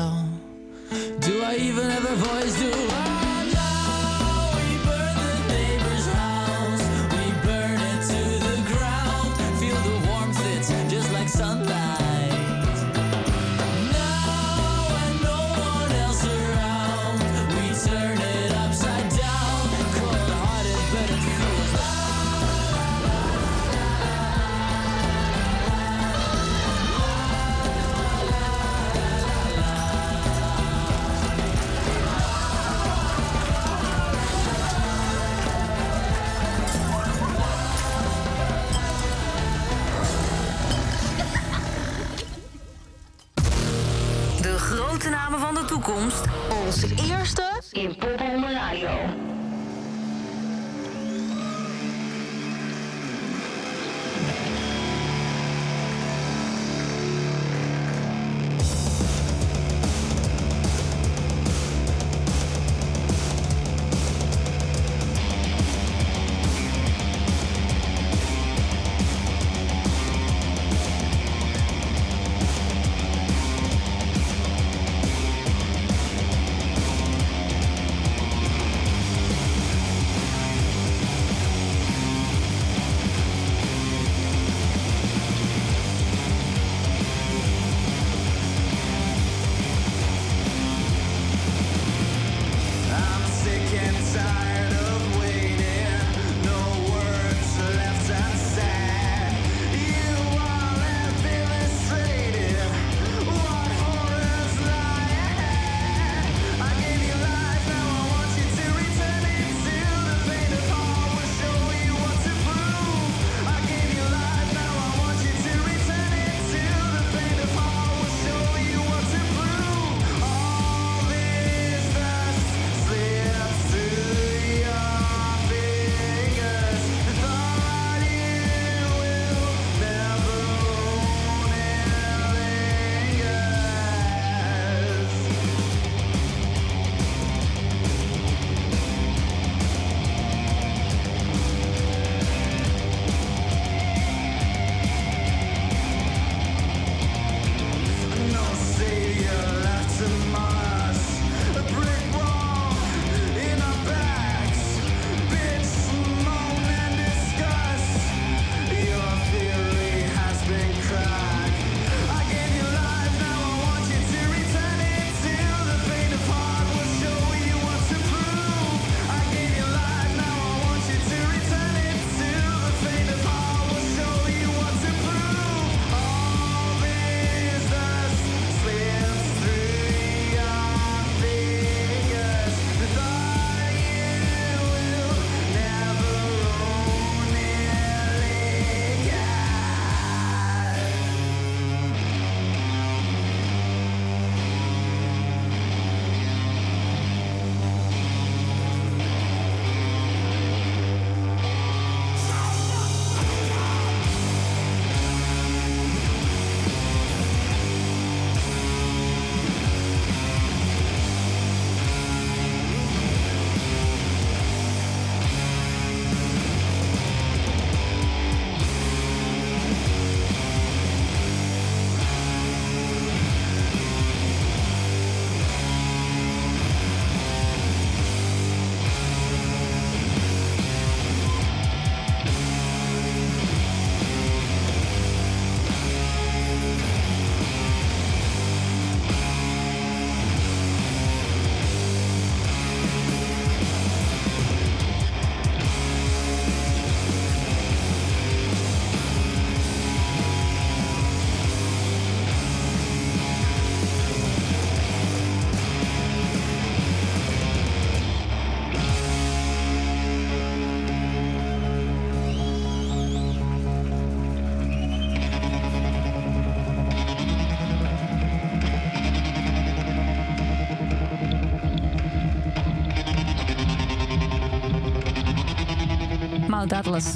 Atlas. 276.72 277.16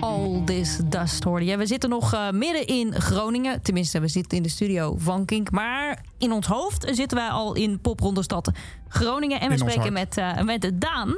All 0.00 0.42
this 0.44 0.80
dust 0.84 1.24
hoorde 1.24 1.44
je. 1.44 1.56
We 1.56 1.66
zitten 1.66 1.90
nog 1.90 2.12
eh, 2.12 2.30
midden 2.30 2.66
in 2.66 2.92
Groningen. 2.94 3.62
Tenminste, 3.62 4.00
we 4.00 4.08
zitten 4.08 4.36
in 4.36 4.42
de 4.42 4.48
studio 4.48 4.94
van 4.98 5.24
Kink. 5.24 5.50
Maar 5.50 5.98
in 6.18 6.32
ons 6.32 6.46
hoofd 6.46 6.86
zitten 6.90 7.18
wij 7.18 7.28
al 7.28 7.54
in 7.54 7.80
popronde 7.80 8.22
stad 8.22 8.50
Groningen. 8.88 9.40
En 9.40 9.46
we 9.46 9.52
In 9.52 9.58
spreken 9.58 9.92
met, 9.92 10.16
eh, 10.16 10.42
met 10.42 10.70
Daan. 10.74 11.14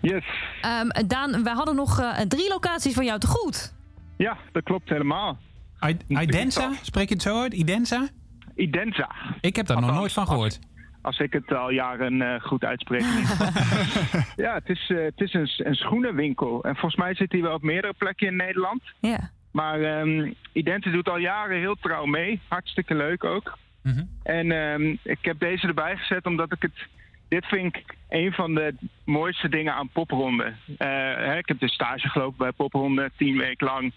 Yes. 0.00 0.24
Ehm, 0.60 1.06
Daan, 1.06 1.42
wij 1.44 1.52
hadden 1.52 1.74
nog 1.74 2.00
eh, 2.00 2.18
drie 2.20 2.48
locaties 2.48 2.94
van 2.94 3.04
jou 3.04 3.18
te 3.20 3.26
goed. 3.26 3.72
Ja, 4.16 4.36
dat 4.52 4.62
klopt 4.62 4.88
helemaal. 4.88 5.38
I- 5.86 5.96
Idensa? 6.08 6.70
Spreek 6.82 7.08
je 7.08 7.14
het 7.14 7.22
zo 7.22 7.40
uit? 7.40 7.52
Idensa? 7.52 8.08
Idenza. 8.54 9.10
Ik 9.40 9.56
heb 9.56 9.66
daar 9.66 9.80
nog 9.80 9.94
nooit 9.94 10.12
van 10.12 10.26
gehoord. 10.26 10.58
Als 11.04 11.18
ik 11.18 11.32
het 11.32 11.52
al 11.52 11.70
jaren 11.70 12.22
eh, 12.22 12.40
goed 12.40 12.64
uitspreek. 12.64 13.00
ja, 14.44 14.54
het 14.54 14.68
is, 14.68 14.90
eh, 14.90 15.04
het 15.04 15.20
is 15.20 15.34
een, 15.34 15.50
een 15.56 15.74
schoenenwinkel. 15.74 16.64
En 16.64 16.76
volgens 16.76 16.96
mij 16.96 17.14
zit 17.14 17.32
hij 17.32 17.40
wel 17.40 17.54
op 17.54 17.62
meerdere 17.62 17.94
plekken 17.98 18.26
in 18.26 18.36
Nederland. 18.36 18.82
Ja. 19.00 19.30
Maar 19.50 19.80
ehm 19.80 20.32
Idente 20.52 20.90
doet 20.90 21.08
al 21.08 21.18
jaren 21.18 21.58
heel 21.58 21.76
trouw 21.80 22.04
mee. 22.04 22.40
Hartstikke 22.48 22.94
leuk 22.94 23.24
ook. 23.24 23.58
Mhm. 23.82 24.04
En 24.22 24.52
ehm, 24.52 24.96
ik 25.02 25.18
heb 25.20 25.38
deze 25.38 25.66
erbij 25.66 25.96
gezet 25.96 26.26
omdat 26.26 26.52
ik 26.52 26.62
het... 26.62 26.86
Dit 27.28 27.46
vind 27.46 27.76
ik 27.76 27.96
een 28.08 28.32
van 28.32 28.54
de 28.54 28.74
mooiste 29.04 29.48
dingen 29.48 29.74
aan 29.74 29.88
popronde. 29.88 30.52
Eh, 30.78 30.88
hè, 31.16 31.36
ik 31.36 31.48
heb 31.48 31.58
de 31.58 31.68
stage 31.68 32.08
gelopen 32.08 32.38
bij 32.38 32.52
popronde. 32.52 33.10
Tien 33.16 33.36
weken 33.36 33.66
lang 33.66 33.92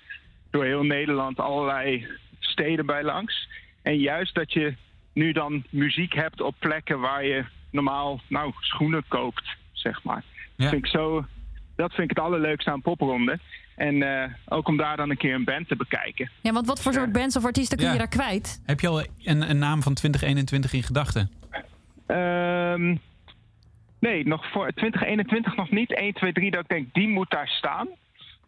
door 0.49 0.63
heel 0.63 0.83
Nederland 0.83 1.39
allerlei 1.39 2.07
steden 2.39 2.85
bij 2.85 3.03
langs. 3.03 3.49
En 3.81 3.97
juist 3.97 4.35
dat 4.35 4.53
je 4.53 4.75
nu 5.17 5.31
dan 5.31 5.63
muziek 5.69 6.13
hebt 6.13 6.41
op 6.41 6.55
plekken 6.59 6.99
waar 6.99 7.25
je 7.25 7.45
normaal 7.71 8.21
nou, 8.27 8.51
schoenen 8.59 9.03
koopt, 9.07 9.55
zeg 9.71 10.03
maar. 10.03 10.23
Ja. 10.55 10.69
Vind 10.69 10.85
ik 10.85 10.91
zo, 10.91 11.25
dat 11.75 11.93
vind 11.93 12.11
ik 12.11 12.17
het 12.17 12.25
allerleukste 12.25 12.71
aan 12.71 12.81
popronde. 12.81 13.39
En 13.75 14.01
eh, 14.01 14.31
ook 14.47 14.67
om 14.67 14.77
daar 14.77 14.97
dan 14.97 15.09
een 15.09 15.17
keer 15.17 15.33
een 15.33 15.43
band 15.43 15.67
te 15.67 15.75
bekijken. 15.75 16.31
ja, 16.41 16.51
want 16.51 16.67
wat 16.67 16.81
voor 16.81 16.93
soort 16.93 17.11
bands 17.11 17.37
of 17.37 17.45
artiesten 17.45 17.77
kun 17.77 17.91
je 17.91 17.97
daar 17.97 18.07
kwijt? 18.07 18.61
Heb 18.65 18.79
je 18.79 18.87
al 18.87 18.99
een, 19.23 19.49
een 19.49 19.59
naam 19.59 19.81
van 19.81 19.93
2021 19.93 20.73
in 20.73 20.83
gedachten? 20.83 21.31
Ehm, 22.07 22.95
nee, 23.99 24.27
nog 24.27 24.51
voor 24.51 24.71
2021 24.71 25.55
nog 25.55 25.71
niet. 25.71 25.93
1, 25.93 26.13
2, 26.13 26.33
3 26.33 26.51
dat 26.51 26.61
ik 26.61 26.69
denk, 26.69 26.93
die 26.93 27.07
moet 27.07 27.29
daar 27.29 27.47
staan. 27.47 27.87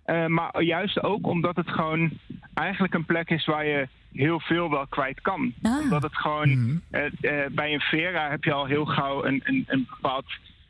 Eh, 0.09 0.25
maar 0.25 0.61
juist 0.61 1.03
ook 1.03 1.27
omdat 1.27 1.55
het 1.55 1.69
gewoon 1.69 2.09
eigenlijk 2.53 2.93
een 2.93 3.05
plek 3.05 3.29
is 3.29 3.45
waar 3.45 3.65
je 3.65 3.87
heel 4.13 4.39
veel 4.39 4.69
wel 4.69 4.87
kwijt 4.87 5.21
kan. 5.21 5.53
Ah. 5.61 5.79
Omdat 5.81 6.01
het 6.03 6.15
gewoon, 6.17 6.81
eh, 6.91 7.05
eh, 7.05 7.51
bij 7.51 7.73
een 7.73 7.79
Vera 7.79 8.29
heb 8.29 8.43
je 8.43 8.51
al 8.53 8.65
heel 8.65 8.85
gauw 8.85 9.25
een, 9.25 9.41
een, 9.43 9.63
een 9.67 9.87
bepaald 9.89 10.25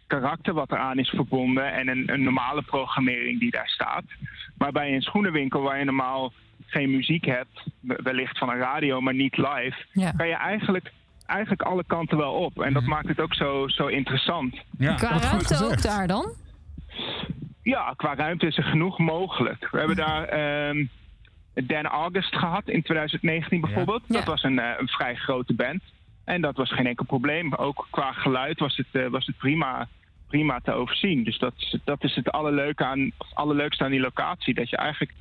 karakter 0.07 0.53
wat 0.53 0.71
eraan 0.71 0.97
is 0.99 1.09
verbonden 1.09 1.73
en 1.73 1.87
een, 1.87 2.13
een 2.13 2.23
normale 2.23 2.61
programmering 2.61 3.39
die 3.39 3.51
daar 3.51 3.67
staat. 3.67 4.03
Maar 4.57 4.71
bij 4.71 4.93
een 4.93 5.01
schoenenwinkel 5.01 5.61
waar 5.61 5.79
je 5.79 5.85
normaal 5.85 6.33
geen 6.65 6.91
muziek 6.91 7.25
hebt, 7.25 7.63
we- 7.79 7.99
wellicht 8.03 8.37
van 8.37 8.49
een 8.49 8.57
radio, 8.57 9.01
maar 9.01 9.13
niet 9.13 9.37
live, 9.37 9.75
Ja. 9.91 10.11
kan 10.11 10.27
je 10.27 10.35
eigenlijk, 10.35 10.91
eigenlijk 11.25 11.61
alle 11.61 11.83
kanten 11.87 12.17
wel 12.17 12.33
op. 12.33 12.61
En 12.61 12.73
dat 12.73 12.81
Mhm. 12.81 12.91
maakt 12.91 13.07
het 13.07 13.19
ook 13.21 13.33
zo, 13.33 13.67
zo 13.67 13.87
interessant. 13.87 14.55
Ja. 14.77 14.93
Qua 14.95 15.17
ruimte 15.19 15.65
ook 15.65 15.81
daar 15.81 16.07
dan? 16.07 16.33
Ja, 17.69 17.93
qua 17.97 18.15
ruimte 18.15 18.47
is 18.47 18.57
er 18.57 18.63
genoeg 18.63 18.97
mogelijk. 18.99 19.67
We 19.71 19.77
hebben 19.77 19.95
daar 19.95 20.23
ehm 20.23 20.85
Dan 21.53 21.85
August 21.85 22.35
gehad 22.35 22.67
in 22.69 22.81
2019 22.83 23.61
bijvoorbeeld. 23.61 24.01
Ja. 24.07 24.13
Dat 24.15 24.25
was 24.25 24.43
een, 24.43 24.59
eh, 24.59 24.69
een 24.77 24.87
vrij 24.87 25.15
grote 25.15 25.53
band. 25.53 25.81
En 26.25 26.41
dat 26.41 26.55
was 26.57 26.71
geen 26.73 26.87
enkel 26.87 27.05
probleem. 27.05 27.53
Ook 27.53 27.87
qua 27.89 28.11
geluid 28.11 28.59
was 28.59 28.77
het, 28.77 28.87
eh, 28.91 29.07
was 29.07 29.25
het 29.25 29.37
prima, 29.37 29.87
prima 30.27 30.59
te 30.63 30.71
overzien. 30.71 31.23
Dus 31.23 31.37
dat, 31.39 31.53
is- 31.57 31.77
dat 31.83 32.03
is 32.03 32.15
het 32.15 32.31
allerleuke 32.31 32.85
aan, 32.85 33.11
allerleukste 33.33 33.83
aan 33.83 33.91
die 33.91 33.99
locatie. 33.99 34.53
Dat 34.53 34.69
je 34.69 34.77
eigenlijk 34.77 35.13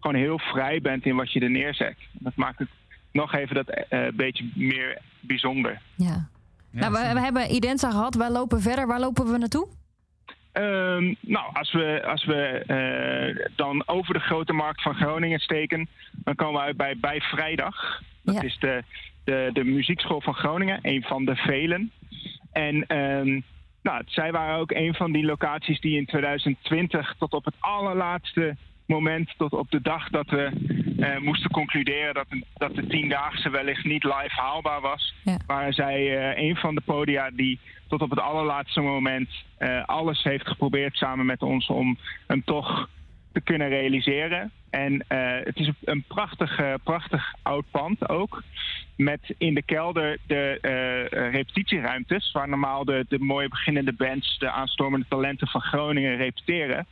gewoon 0.00 0.16
heel 0.16 0.38
vrij 0.38 0.80
bent 0.80 1.04
in 1.06 1.16
wat 1.16 1.32
je 1.32 1.40
er 1.40 1.50
neerzet. 1.50 1.96
Dat 2.12 2.34
maakt 2.36 2.58
het 2.58 2.68
nog 3.12 3.34
even 3.34 3.54
dat 3.54 3.68
eh, 3.68 4.06
beetje 4.14 4.50
meer 4.54 4.98
bijzonder. 5.20 5.80
Ja. 5.96 6.28
nou, 6.70 6.92
we, 6.92 7.10
we 7.12 7.20
hebben 7.20 7.54
Idensa 7.54 7.90
gehad. 7.90 8.14
Wij 8.14 8.30
lopen 8.30 8.60
verder. 8.60 8.86
Waar 8.86 9.00
lopen 9.00 9.30
we 9.32 9.38
naartoe? 9.38 9.68
Ehm, 10.54 11.14
nou, 11.20 11.54
als 11.54 11.72
we, 11.72 12.02
als 12.06 12.24
we 12.24 12.42
eh, 12.66 13.46
dan 13.56 13.82
over 13.86 14.14
de 14.14 14.20
grote 14.20 14.52
markt 14.52 14.82
van 14.82 14.94
Groningen 14.94 15.38
steken, 15.38 15.88
dan 16.12 16.34
komen 16.34 16.60
we 16.60 16.66
uit 16.66 16.76
bij, 16.76 16.96
bij 16.96 17.20
Vrijdag. 17.20 18.00
Dat 18.22 18.34
Ja. 18.34 18.42
is 18.42 18.58
de, 18.58 18.82
de, 19.24 19.50
de 19.52 19.64
muziekschool 19.64 20.20
van 20.20 20.34
Groningen, 20.34 20.78
een 20.82 21.02
van 21.02 21.24
de 21.24 21.36
velen. 21.36 21.90
En 22.52 22.86
ehm, 22.86 23.40
nou, 23.82 24.02
zij 24.06 24.32
waren 24.32 24.56
ook 24.56 24.70
een 24.70 24.94
van 24.94 25.12
die 25.12 25.24
locaties 25.24 25.80
die 25.80 25.96
in 25.96 26.06
2020 26.06 27.14
tot 27.18 27.32
op 27.32 27.44
het 27.44 27.54
allerlaatste 27.60 28.56
moment, 28.86 29.34
tot 29.36 29.52
op 29.52 29.70
de 29.70 29.80
dag 29.80 30.08
dat 30.08 30.30
we 30.30 30.50
eh, 30.98 31.18
moesten 31.18 31.50
concluderen 31.50 32.14
dat, 32.14 32.26
dat 32.54 32.74
de 32.74 32.86
tiendaagse 32.86 33.50
wellicht 33.50 33.84
niet 33.84 34.04
live 34.04 34.40
haalbaar 34.40 34.80
was, 34.80 35.14
Ja. 35.24 35.38
waren 35.46 35.72
zij 35.72 36.18
eh, 36.18 36.42
een 36.48 36.56
van 36.56 36.74
de 36.74 36.80
podia 36.80 37.30
die 37.30 37.60
tot 37.88 38.02
op 38.02 38.10
het 38.10 38.20
allerlaatste 38.20 38.80
moment 38.80 39.28
eh, 39.58 39.84
alles 39.84 40.22
heeft 40.22 40.48
geprobeerd 40.48 40.96
samen 40.96 41.26
met 41.26 41.42
ons 41.42 41.66
om 41.66 41.98
hem 42.26 42.44
toch 42.44 42.88
te 43.32 43.40
kunnen 43.40 43.68
realiseren. 43.68 44.50
En 44.70 45.04
het 45.44 45.56
is 45.56 45.70
een 45.84 46.04
prachtig, 46.08 46.60
prachtig 46.82 47.34
oud 47.42 47.64
pand 47.70 48.08
ook. 48.08 48.42
Met 48.96 49.34
in 49.38 49.54
de 49.54 49.62
kelder 49.62 50.18
de 50.26 50.58
repetitieruimtes, 51.32 52.32
waar 52.32 52.48
normaal 52.48 52.84
de, 52.84 53.06
de 53.08 53.18
mooie 53.18 53.48
beginnende 53.48 53.92
bands, 53.92 54.38
de 54.38 54.50
aanstormende 54.50 55.06
talenten 55.08 55.48
van 55.48 55.60
Groningen 55.60 56.16
repeteren. 56.16 56.86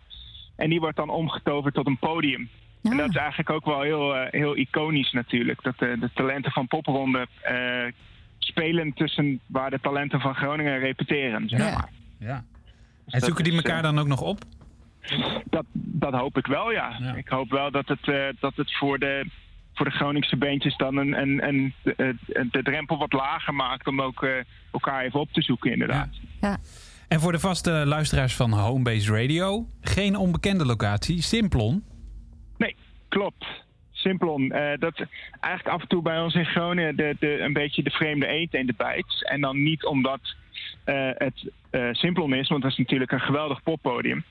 En 0.57 0.70
die 0.70 0.80
wordt 0.80 0.96
dan 0.96 1.09
omgetoverd 1.11 1.74
tot 1.74 1.86
een 1.86 1.98
podium. 1.98 2.48
En 2.82 2.90
Ah. 2.92 2.98
dat 2.98 3.09
is 3.09 3.16
eigenlijk 3.16 3.50
ook 3.50 3.64
wel 3.64 3.80
heel, 3.80 4.16
eh, 4.16 4.30
heel 4.40 4.57
iconisch 4.57 5.12
natuurlijk. 5.12 5.62
Dat 5.62 5.78
de, 5.78 5.96
de 6.00 6.11
talenten 6.14 6.53
van 6.53 6.66
Popronde 6.66 7.26
eh, 7.42 7.92
spelen 8.38 8.92
tussen 8.92 9.40
waar 9.46 9.70
de 9.70 9.80
talenten 9.80 10.20
van 10.20 10.34
Groningen 10.34 10.78
repeteren. 10.78 11.48
Zeg 11.48 11.59
Ja. 11.59 11.70
maar. 11.74 11.88
Ja. 12.18 12.44
Dus 13.05 13.14
En 13.14 13.20
zoeken 13.20 13.44
die 13.44 13.53
elkaar 13.55 13.76
eh, 13.76 13.82
dan 13.82 13.98
ook 13.98 14.07
nog 14.07 14.20
op? 14.20 14.38
Dat, 15.50 15.64
dat 15.72 16.12
hoop 16.12 16.36
ik 16.38 16.46
wel, 16.46 16.72
ja. 16.72 16.96
Ja. 17.00 17.14
Ik 17.14 17.28
hoop 17.28 17.50
wel 17.50 17.70
dat 17.70 17.88
het, 17.88 18.09
eh, 18.09 18.24
dat 18.40 18.57
het 18.57 18.76
voor, 18.76 18.98
de, 18.98 19.26
voor 19.74 19.86
de 19.86 19.92
Groningse 19.92 20.36
beentjes 20.36 20.76
dan 20.76 20.96
een, 20.96 21.20
een, 21.20 21.46
een, 21.48 21.74
de, 21.82 22.16
de 22.50 22.62
drempel 22.62 22.98
wat 22.98 23.12
lager 23.12 23.55
maakt 23.55 23.86
om 23.86 24.00
ook 24.03 24.22
eh, 24.22 24.30
elkaar 24.72 25.05
even 25.05 25.20
op 25.20 25.32
te 25.32 25.42
zoeken, 25.42 25.72
inderdaad. 25.72 26.09
Ja. 26.40 26.57
En 27.12 27.20
voor 27.20 27.32
de 27.32 27.38
vaste 27.38 27.70
luisteraars 27.70 28.36
van 28.36 28.52
Homebase 28.52 29.12
Radio, 29.20 29.66
geen 29.80 30.16
onbekende 30.16 30.66
locatie, 30.66 31.22
Simplon. 31.22 31.84
Nee, 32.56 32.76
klopt. 33.08 33.46
Simplon. 33.90 34.50
eh, 34.52 34.78
dat 34.78 35.00
is 35.00 35.06
eigenlijk 35.40 35.74
af 35.74 35.82
en 35.82 35.88
toe 35.88 36.02
bij 36.02 36.20
ons 36.20 36.34
in 36.34 36.46
Groningen 36.46 36.96
de, 36.96 37.16
de, 37.18 37.40
een 37.40 37.52
beetje 37.52 37.82
de 37.82 37.90
vreemde 37.90 38.28
eet 38.28 38.54
in 38.54 38.66
de 38.66 38.74
bijt. 38.76 39.28
En 39.28 39.40
dan 39.40 39.62
niet 39.62 39.84
omdat 39.84 40.20
eh, 40.84 41.10
het 41.14 41.50
eh, 41.70 41.88
Simplon 41.92 42.34
is, 42.34 42.48
want 42.48 42.62
dat 42.62 42.70
is 42.70 42.78
natuurlijk 42.78 43.12
een 43.12 43.20
geweldig 43.20 43.62
poppodium. 43.62 44.24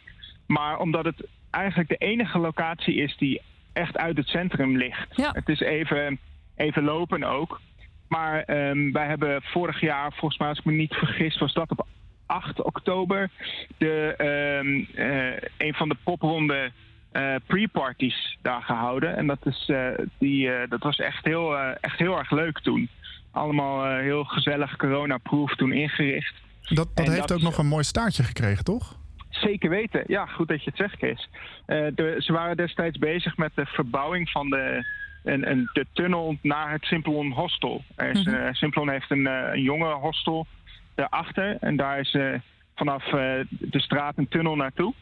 Maar 0.47 0.79
omdat 0.79 1.05
het 1.05 1.27
eigenlijk 1.51 1.89
de 1.89 2.05
enige 2.05 2.39
locatie 2.39 2.95
is 2.95 3.17
die 3.17 3.41
echt 3.73 3.97
uit 3.97 4.17
het 4.17 4.27
centrum 4.27 4.77
ligt. 4.77 5.15
Ja. 5.15 5.31
Het 5.33 5.49
is 5.49 5.59
even, 5.59 6.19
even 6.55 6.83
lopen 6.83 7.23
ook. 7.23 7.61
Maar 8.07 8.43
ehm, 8.43 8.91
wij 8.91 9.07
hebben 9.07 9.41
vorig 9.41 9.81
jaar, 9.81 10.11
volgens 10.13 10.39
mij 10.39 10.49
als 10.49 10.59
ik 10.59 10.65
me 10.65 10.71
niet 10.71 10.93
vergis, 10.93 11.37
was 11.37 11.53
dat 11.53 11.71
op 11.71 11.87
8 12.31 12.61
oktober 12.63 13.29
de, 13.77 14.13
ehm, 14.17 14.99
eh, 15.07 15.37
een 15.57 15.73
van 15.73 15.89
de 15.89 15.95
popronde 16.03 16.71
eh, 17.11 17.35
pre-parties 17.45 18.37
daar 18.41 18.61
gehouden. 18.61 19.15
En 19.17 19.27
dat, 19.27 19.45
is, 19.45 19.65
eh, 19.69 19.87
die, 20.19 20.49
dat 20.69 20.83
was 20.83 20.97
echt 20.99 21.25
heel, 21.25 21.57
echt 21.59 21.99
heel 21.99 22.17
erg 22.17 22.31
leuk 22.31 22.59
toen. 22.59 22.89
Allemaal 23.31 23.97
heel 23.97 24.23
gezellig 24.23 24.75
corona-proof 24.77 25.55
toen 25.55 25.71
ingericht. 25.71 26.33
Dat, 26.61 26.75
dat 26.95 27.05
En 27.05 27.11
heeft 27.11 27.27
dat- 27.27 27.37
ook 27.37 27.43
nog 27.43 27.57
een 27.57 27.67
mooi 27.67 27.83
staartje 27.83 28.23
gekregen, 28.23 28.63
toch? 28.63 28.99
Zeker 29.29 29.69
weten. 29.69 30.03
Ja, 30.07 30.25
goed 30.25 30.47
dat 30.47 30.63
je 30.63 30.69
het 30.69 30.79
zegt, 30.79 30.97
Chris. 30.97 31.29
De, 31.65 32.15
ze 32.19 32.31
waren 32.33 32.57
destijds 32.57 32.97
bezig 32.97 33.37
met 33.37 33.51
de 33.55 33.65
verbouwing 33.65 34.29
van 34.29 34.49
de, 34.49 34.85
een, 35.23 35.51
een, 35.51 35.69
de 35.73 35.85
tunnel 35.93 36.37
naar 36.41 36.71
het 36.71 36.83
Simplon 36.85 37.31
Hostel. 37.31 37.83
Er 37.95 38.09
is, 38.09 38.23
Mhm. 38.23 38.53
Simplon 38.53 38.89
heeft 38.89 39.11
een, 39.11 39.27
eh, 39.27 39.53
een 39.53 39.61
jonge 39.61 39.93
hostel 39.93 40.47
daarachter. 40.95 41.57
En 41.59 41.75
daar 41.75 41.99
is 41.99 42.13
eh, 42.13 42.33
vanaf 42.75 43.05
eh, 43.05 43.39
de 43.49 43.79
straat 43.79 44.17
een 44.17 44.27
tunnel 44.27 44.55
naartoe. 44.55 44.93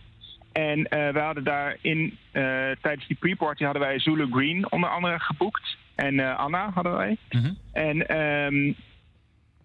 En 0.52 0.88
eh, 0.88 1.14
we 1.14 1.20
hadden 1.20 1.44
daar 1.44 1.78
in, 1.82 2.18
eh, 2.32 2.44
tijdens 2.82 3.08
die 3.08 3.18
pre-party 3.20 3.64
hadden 3.64 3.82
wij 3.82 4.00
Zulu 4.00 4.28
Green 4.32 4.72
onder 4.72 4.90
andere 4.90 5.20
geboekt. 5.20 5.78
En 5.96 6.20
eh, 6.20 6.38
Anna 6.38 6.70
hadden 6.74 6.96
wij. 6.96 7.18
Mhm. 7.30 7.52
En 7.72 8.08
ehm, 8.08 8.74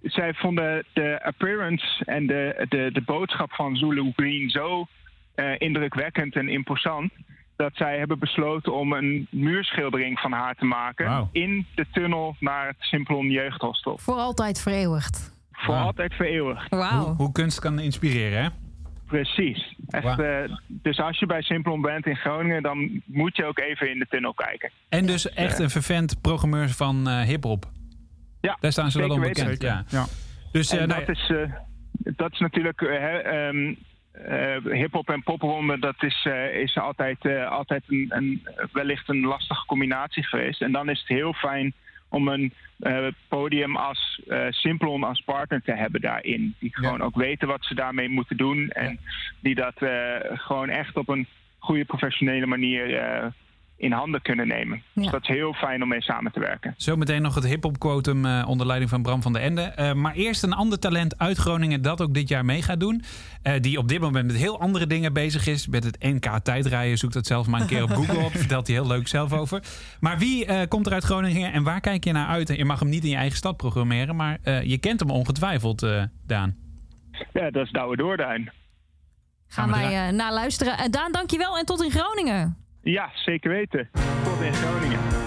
zij 0.02 0.34
vonden 0.34 0.84
de 0.92 1.20
appearance 1.22 2.04
en 2.04 2.26
de, 2.26 2.66
de, 2.68 2.90
de 2.92 3.02
boodschap 3.02 3.52
van 3.52 3.76
Zulu 3.76 4.12
Green 4.16 4.50
zo 4.50 4.86
eh, 5.34 5.52
indrukwekkend 5.58 6.36
en 6.36 6.48
imposant. 6.48 7.12
Dat 7.56 7.72
zij 7.74 7.98
hebben 7.98 8.18
besloten 8.18 8.74
om 8.74 8.92
een 8.92 9.26
muurschildering 9.30 10.18
van 10.18 10.32
haar 10.32 10.54
te 10.54 10.64
maken. 10.64 11.28
In 11.32 11.66
de 11.74 11.86
tunnel 11.92 12.36
naar 12.40 12.66
het 12.66 12.76
Simplon 12.78 13.30
Jeugdhostel. 13.30 13.98
Voor 13.98 14.14
altijd 14.14 14.62
vereeuwigd. 14.62 15.33
Voor 15.64 15.74
altijd 15.74 16.14
vereeuwigd. 16.14 16.68
Wauw. 16.68 17.04
Hoe, 17.04 17.14
hoe 17.14 17.32
kunst 17.32 17.60
kan 17.60 17.78
inspireren, 17.78 18.42
hè? 18.42 18.48
Precies. 19.06 19.76
Echt, 19.88 20.18
eh, 20.18 20.38
dus 20.68 20.98
als 20.98 21.18
je 21.18 21.26
bij 21.26 21.42
Simplon 21.42 21.80
bent 21.80 22.06
in 22.06 22.16
Groningen, 22.16 22.62
dan 22.62 23.02
moet 23.04 23.36
je 23.36 23.44
ook 23.44 23.58
even 23.58 23.90
in 23.90 23.98
de 23.98 24.06
tunnel 24.08 24.34
kijken. 24.34 24.70
En 24.88 25.06
dus 25.06 25.32
echt 25.32 25.58
een 25.58 25.70
vervent 25.70 26.20
programmeur 26.20 26.68
van 26.68 27.08
eh 27.08 27.20
hip-hop. 27.20 27.64
Ja, 28.40 28.56
Daar 28.60 28.72
staan 28.72 28.90
ze 28.90 28.98
wel 28.98 29.10
onbekend. 29.10 29.62
Ja. 29.62 29.84
Ja. 29.88 30.04
Dus 30.52 30.70
eh, 30.72 30.80
en 30.80 30.88
nou, 30.88 31.04
dat, 31.04 31.16
is, 31.16 31.30
eh, 31.30 31.52
dat 32.16 32.32
is 32.32 32.38
natuurlijk 32.38 32.80
eh, 32.80 32.88
hè, 32.98 33.18
ehm, 33.18 33.74
eh, 34.14 34.56
hip-hop 34.72 35.10
en 35.10 35.22
popronde, 35.22 35.78
dat 35.78 36.02
is, 36.02 36.26
eh, 36.26 36.60
is 36.60 36.78
altijd, 36.78 37.24
eh, 37.24 37.50
altijd 37.50 37.82
een, 37.88 38.06
een, 38.08 38.46
wellicht 38.72 39.08
een 39.08 39.20
lastige 39.20 39.66
combinatie 39.66 40.24
geweest. 40.24 40.62
En 40.62 40.72
dan 40.72 40.88
is 40.88 40.98
het 40.98 41.08
heel 41.08 41.32
fijn 41.32 41.74
om 42.14 42.28
een 42.28 42.52
eh, 42.78 43.06
podium 43.28 43.76
als 43.76 44.20
eh 44.28 44.46
Simplon 44.50 45.04
als 45.04 45.20
partner 45.20 45.62
te 45.62 45.72
hebben 45.72 46.00
daarin. 46.00 46.54
Die 46.58 46.76
gewoon 46.76 47.02
ook 47.02 47.16
weten 47.16 47.48
wat 47.48 47.64
ze 47.64 47.74
daarmee 47.74 48.08
moeten 48.08 48.36
doen. 48.36 48.68
En 48.68 48.98
die 49.40 49.54
dat 49.54 49.82
eh, 49.82 50.16
gewoon 50.22 50.68
echt 50.68 50.96
op 50.96 51.08
een 51.08 51.26
goede 51.58 51.84
professionele 51.84 52.46
manier 52.46 52.88
in 53.76 53.92
handen 53.92 54.22
kunnen 54.22 54.48
nemen. 54.48 54.82
Dus 54.92 55.10
dat 55.10 55.22
is 55.22 55.28
heel 55.28 55.52
fijn 55.52 55.82
om 55.82 55.88
mee 55.88 56.02
samen 56.02 56.32
te 56.32 56.40
werken. 56.40 56.74
Zometeen 56.76 57.22
nog 57.22 57.34
het 57.34 57.46
hip-hop 57.46 57.78
quotum 57.78 58.24
eh, 58.24 58.44
onder 58.48 58.66
leiding 58.66 58.90
van 58.90 59.02
Bram 59.02 59.22
van 59.22 59.32
der 59.32 59.42
Ende. 59.42 59.62
Eh, 59.62 59.92
maar 59.92 60.14
eerst 60.14 60.42
een 60.42 60.52
ander 60.52 60.78
talent 60.78 61.18
uit 61.18 61.36
Groningen 61.36 61.82
dat 61.82 62.02
ook 62.02 62.14
dit 62.14 62.28
jaar 62.28 62.44
mee 62.44 62.62
gaat 62.62 62.80
doen. 62.80 63.02
Eh, 63.42 63.60
die 63.60 63.78
op 63.78 63.88
dit 63.88 64.00
moment 64.00 64.26
met 64.26 64.36
heel 64.36 64.60
andere 64.60 64.86
dingen 64.86 65.12
bezig 65.12 65.46
is. 65.46 65.68
Met 65.68 65.84
het 65.84 66.02
NK 66.02 66.38
tijdrijden. 66.42 66.98
Zoek 66.98 67.12
dat 67.12 67.26
zelf 67.26 67.46
maar 67.46 67.60
een 67.60 67.66
keer 67.66 67.82
op 67.82 67.90
Google 67.98 68.24
op. 68.24 68.32
Vertelt 68.32 68.66
hij 68.66 68.76
heel 68.76 68.86
leuk 68.86 69.08
zelf 69.08 69.32
over. 69.32 69.62
Maar 70.00 70.18
wie 70.18 70.46
eh, 70.46 70.68
komt 70.68 70.86
er 70.86 70.92
uit 70.92 71.04
Groningen 71.04 71.52
en 71.52 71.62
waar 71.62 71.80
kijk 71.80 72.04
je 72.04 72.12
naar 72.12 72.26
uit? 72.26 72.48
Je 72.48 72.64
mag 72.64 72.80
hem 72.80 72.88
niet 72.88 73.04
in 73.04 73.10
je 73.10 73.16
eigen 73.16 73.36
stad 73.36 73.56
programmeren. 73.56 74.16
Maar 74.16 74.38
eh, 74.42 74.62
je 74.62 74.78
kent 74.78 75.00
hem 75.00 75.10
ongetwijfeld, 75.10 75.82
eh, 75.82 76.02
Daan. 76.26 76.56
Ja, 77.32 77.50
dat 77.50 77.64
is 77.64 77.70
Douwe 77.70 77.96
Doorduin. 77.96 78.50
Gaan 79.46 79.68
we 79.68 79.74
wij 79.74 80.08
eh, 80.08 80.12
naar 80.12 80.32
luisteren. 80.32 80.78
En 80.78 80.90
Daan, 80.90 81.12
dankjewel 81.12 81.58
en 81.58 81.64
tot 81.64 81.82
in 81.82 81.90
Groningen. 81.90 82.63
Ja, 82.84 83.10
zeker 83.14 83.50
weten. 83.50 83.88
Tot 84.24 84.40
in 84.40 84.52
Groningen. 84.52 85.23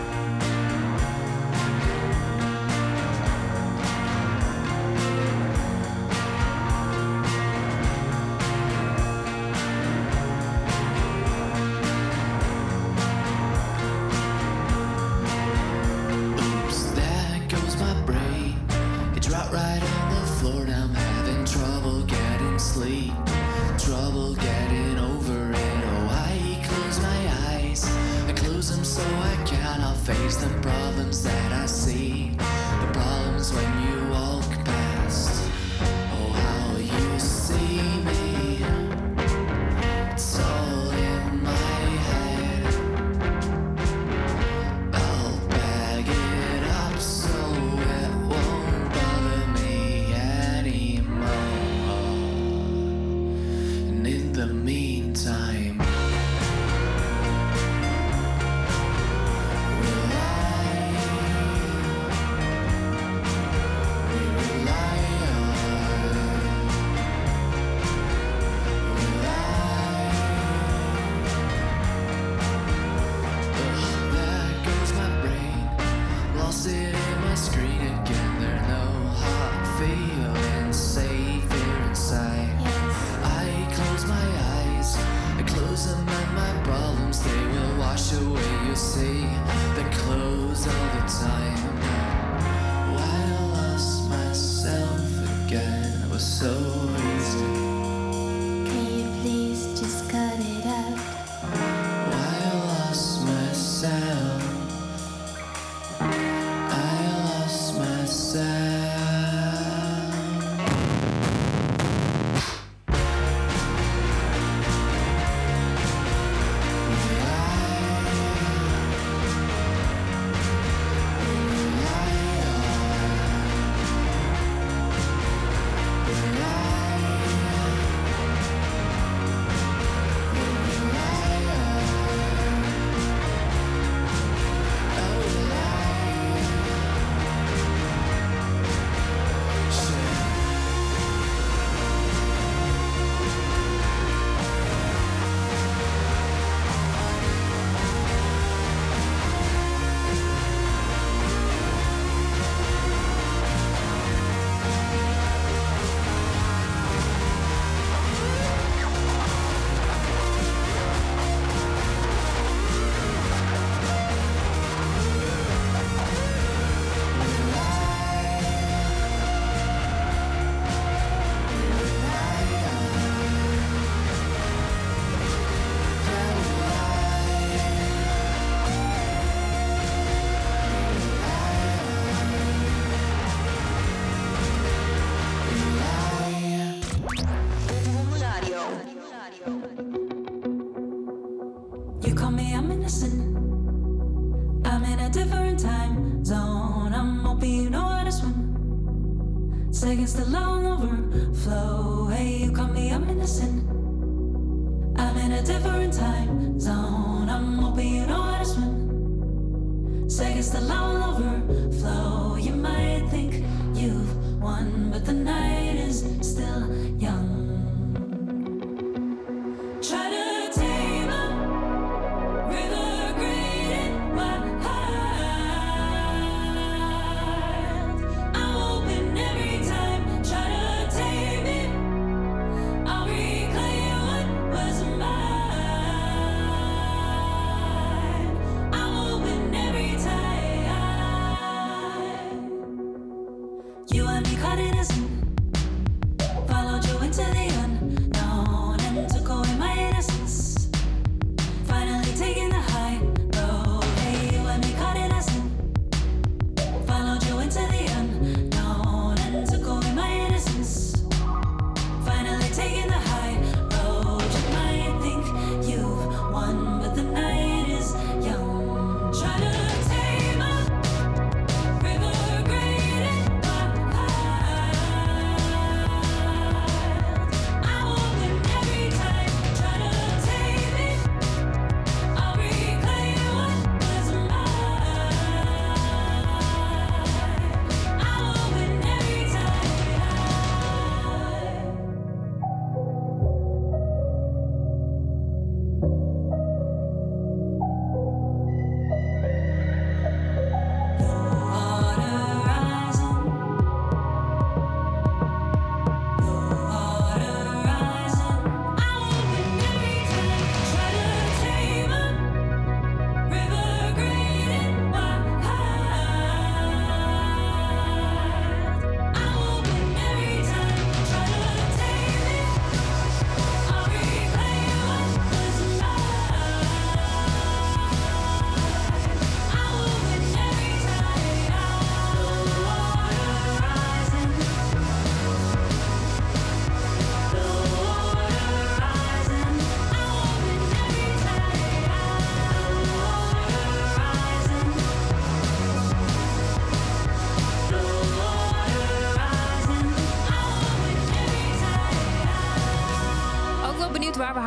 slow 201.48 201.97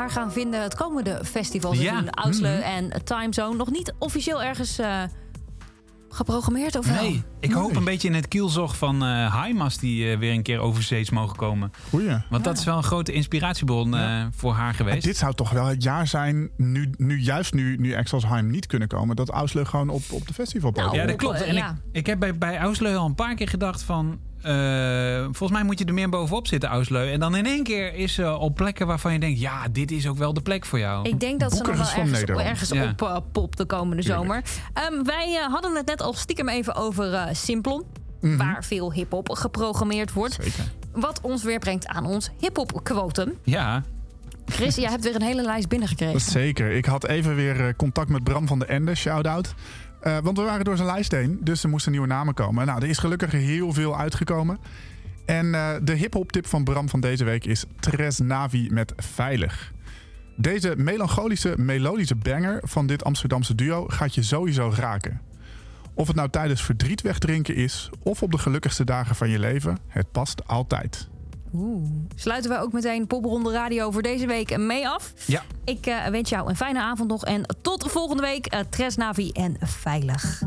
haar 0.01 0.11
gaan 0.11 0.33
vinden 0.33 0.63
het 0.63 0.75
komende 0.75 1.21
festivalseizoen. 1.25 2.05
Ja. 2.05 2.11
Ausleu 2.11 2.57
Mhm. 2.59 2.63
en 2.63 3.05
Timezone. 3.05 3.57
Nog 3.57 3.71
niet 3.71 3.93
officieel 3.99 4.43
ergens 4.43 4.79
eh, 4.79 5.03
geprogrammeerd 6.09 6.77
of 6.77 6.87
wel? 6.87 7.13
Ik 7.41 7.53
hoop 7.53 7.77
een 7.77 7.85
beetje 7.85 8.09
in 8.09 8.15
het 8.15 8.29
kielzog 8.29 8.77
van 8.77 9.03
eh 9.05 9.35
Haimas 9.35 9.79
die 9.79 10.11
eh, 10.13 10.19
weer 10.19 10.33
een 10.33 10.43
keer 10.43 10.59
overzees 10.59 11.11
mogen 11.11 11.37
komen. 11.37 11.73
Goeie. 11.89 12.17
Want 12.31 12.45
dat 12.45 12.59
is 12.59 12.65
wel 12.65 12.77
een 12.77 12.83
grote 12.83 13.13
inspiratiebron 13.13 13.97
eh, 13.97 14.25
voor 14.37 14.53
haar 14.53 14.75
geweest. 14.75 15.05
dit 15.05 15.17
zou 15.17 15.35
toch 15.35 15.51
wel 15.51 15.67
het 15.67 15.83
jaar 15.83 16.07
zijn, 16.07 16.51
nu, 16.57 16.91
nu 16.97 17.21
juist 17.21 17.55
nu, 17.55 17.77
nu 17.77 17.93
Exelsheim 17.93 18.51
niet 18.51 18.67
kunnen 18.67 18.89
komen, 18.89 19.17
dat 19.17 19.29
Ausleu 19.31 19.65
gewoon 19.65 19.89
op, 19.89 20.03
op 20.11 20.27
de 20.27 20.35
festival 20.35 20.71
Nou, 20.71 20.97
Ja, 20.97 21.03
dat 21.03 21.13
op, 21.13 21.19
klopt. 21.19 21.43
En 21.43 21.55
ja. 21.55 21.69
ik, 21.71 21.77
ik 21.93 22.07
heb 22.07 22.19
bij, 22.19 22.39
bij 22.39 22.59
Ausleu 22.59 22.97
al 22.97 23.07
een 23.07 23.15
paar 23.15 23.35
keer 23.35 23.49
gedacht 23.49 23.83
van... 23.83 24.19
eh, 24.43 25.23
volgens 25.23 25.51
mij 25.51 25.63
moet 25.63 25.79
je 25.79 25.85
er 25.85 25.95
meer 25.95 26.09
bovenop 26.09 26.47
zitten, 26.47 26.69
Ausleu. 26.69 27.13
En 27.13 27.21
dan 27.21 27.35
in 27.37 27.47
één 27.47 27.63
keer 27.63 27.95
is 27.95 28.15
ze 28.15 28.37
op 28.37 28.55
plekken 28.55 28.87
waarvan 28.87 29.13
je 29.13 29.19
denkt... 29.19 29.41
ja, 29.41 29.69
dit 29.69 29.91
is 29.91 30.07
ook 30.09 30.17
wel 30.19 30.35
de 30.35 30.41
plek 30.43 30.65
voor 30.67 30.79
jou. 30.79 31.09
Ik 31.09 31.21
denk 31.21 31.41
dat 31.41 31.53
ze 31.53 31.59
nog 31.63 31.67
wel 31.67 31.77
ergens, 31.87 32.11
Nederland. 32.11 32.49
ergens 32.49 32.71
Ja. 32.71 32.95
op 33.17 33.25
pop 33.33 33.57
de 33.57 33.65
komende 33.65 34.03
Tuurlijk. 34.03 34.23
zomer. 34.25 34.43
Ehm, 34.75 35.05
wij 35.05 35.47
hadden 35.51 35.77
het 35.77 35.87
net 35.87 36.03
al 36.03 36.13
stiekem 36.13 36.49
even 36.49 36.75
over 36.75 37.30
eh, 37.31 37.37
Simplon. 37.37 37.85
Waar 38.21 38.65
veel 38.65 38.93
hip-hop 38.93 39.31
geprogrammeerd 39.31 40.13
wordt. 40.13 40.39
Mhm. 40.39 40.49
Zeker. 40.49 40.73
Wat 40.93 41.21
ons 41.21 41.43
weer 41.43 41.59
brengt 41.59 41.87
aan 41.87 42.07
ons 42.07 42.31
hip-hop 42.39 42.81
quotum. 42.83 43.33
Ja, 43.43 43.83
Chris, 44.47 44.75
jij 44.75 44.91
hebt 44.91 45.05
weer 45.05 45.15
een 45.15 45.23
hele 45.23 45.43
lijst 45.43 45.69
binnengekregen. 45.69 46.21
Zeker. 46.41 46.71
Ik 46.71 46.85
had 46.85 47.07
even 47.07 47.35
weer 47.35 47.67
eh, 47.67 47.75
contact 47.77 48.09
met 48.09 48.25
Bram 48.25 48.47
van 48.47 48.59
de 48.59 48.65
Ende, 48.65 48.95
shout-out. 48.95 49.55
Eh, 50.01 50.19
want 50.23 50.39
we 50.39 50.45
waren 50.45 50.65
door 50.65 50.77
zijn 50.77 50.89
lijst 50.89 51.13
heen, 51.13 51.39
dus 51.43 51.63
er 51.63 51.69
moesten 51.69 51.93
nieuwe 51.93 52.07
namen 52.07 52.35
komen. 52.35 52.67
Nou, 52.67 52.83
er 52.83 52.89
is 52.89 52.99
gelukkig 52.99 53.31
heel 53.31 53.73
veel 53.73 53.99
uitgekomen. 53.99 54.59
En 55.27 55.53
de 55.83 55.93
hip-hop 55.93 56.33
tip 56.33 56.47
van 56.47 56.65
Bram 56.65 56.89
van 56.89 57.01
deze 57.01 57.25
week 57.25 57.45
is 57.45 57.65
Tres 57.81 58.19
Navi 58.19 58.69
met 58.71 58.93
Veilig. 58.97 59.73
Deze 60.37 60.75
melancholische, 60.77 61.55
melodische 61.57 62.15
banger 62.15 62.61
van 62.63 62.87
dit 62.87 63.05
Amsterdamse 63.05 63.55
duo 63.55 63.85
gaat 63.89 64.15
je 64.15 64.23
sowieso 64.23 64.73
raken. 64.77 65.21
Of 65.95 66.07
het 66.07 66.17
nou 66.17 66.31
tijdens 66.31 66.63
verdriet 66.63 67.01
wegdrinken 67.03 67.55
is 67.55 67.91
of 68.03 68.23
op 68.23 68.31
de 68.31 68.39
gelukkigste 68.39 68.85
dagen 68.85 69.15
van 69.17 69.29
je 69.29 69.39
leven, 69.39 69.79
het 69.89 70.13
past 70.13 70.47
altijd. 70.49 71.09
Oeh. 71.55 71.89
Sluiten 72.15 72.51
we 72.51 72.59
ook 72.59 72.73
meteen 72.73 73.07
Popronde 73.07 73.53
Radio 73.53 73.91
voor 73.91 74.03
deze 74.03 74.27
week 74.27 74.57
mee 74.59 74.89
af. 74.89 75.13
ja. 75.27 75.43
Ik 75.65 75.87
eh, 75.87 76.07
wens 76.07 76.29
jou 76.31 76.49
een 76.49 76.57
fijne 76.57 76.81
avond 76.81 77.09
nog. 77.11 77.25
En 77.25 77.43
tot 77.63 77.91
volgende 77.91 78.23
week. 78.23 78.47
eh 78.47 78.61
Tres 78.71 78.97
Navi 78.97 79.31
en 79.31 79.57
Veilig. 79.61 80.43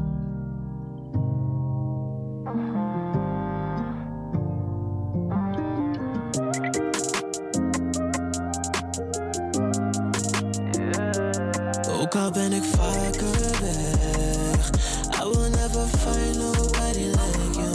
Ook 11.89 12.15
al 12.15 12.31
ben 12.31 12.51
ik 12.53 12.63
vaker 12.63 13.32
never 15.67 15.87
find 15.97 16.39
nobody 16.39 17.05
like 17.19 17.55
you. 17.55 17.71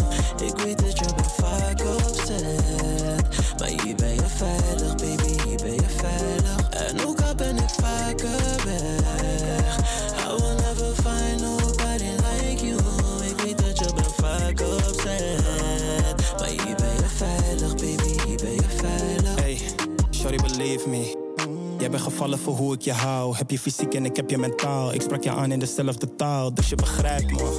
Ik 0.46 0.56
weet 0.64 0.78
dat 0.78 0.98
je 0.98 1.04
bent 1.16 1.32
vaak 1.32 1.80
opzet 1.80 3.20
Maar 3.58 3.68
hier 3.68 3.94
ben 3.94 4.14
je 4.14 4.26
veilig, 4.26 4.94
baby, 4.94 5.42
hier 5.42 5.56
ben 5.56 5.72
je 5.72 5.88
veilig 5.96 6.68
En 6.70 7.06
ook 7.06 7.20
al 7.20 7.34
ben 7.34 7.56
ik 7.56 7.70
vaker 7.70 8.64
weg 8.64 9.78
I 10.26 10.36
will 10.36 10.54
never 10.54 10.94
find 11.02 11.40
nobody 11.40 12.10
like 12.28 12.66
you. 12.66 12.78
Ik 13.30 13.40
weet 13.40 13.58
dat 13.58 13.78
je 13.78 13.94
bent 13.94 14.14
vaak 14.14 14.60
opzet 14.60 15.42
Maar 16.38 16.48
hier 16.48 16.76
ben 16.76 16.94
je 16.94 17.08
veilig, 17.16 17.74
baby, 17.74 18.26
hier 18.26 18.36
ben 18.36 18.52
je 18.52 18.68
veilig 18.76 19.40
Hey, 19.40 19.60
shorty 20.10 20.36
believe 20.36 20.88
me. 20.88 21.27
Jij 21.78 21.90
bent 21.90 22.02
gevallen 22.02 22.38
voor 22.38 22.56
hoe 22.56 22.74
ik 22.74 22.82
je 22.82 22.92
hou. 22.92 23.36
Heb 23.36 23.50
je 23.50 23.58
fysiek 23.58 23.94
en 23.94 24.04
ik 24.04 24.16
heb 24.16 24.30
je 24.30 24.38
mentaal. 24.38 24.94
Ik 24.94 25.02
sprak 25.02 25.22
je 25.22 25.30
aan 25.30 25.52
in 25.52 25.58
dezelfde 25.58 26.14
taal, 26.14 26.54
dus 26.54 26.68
je 26.68 26.74
begrijpt 26.74 27.30
me. 27.30 27.56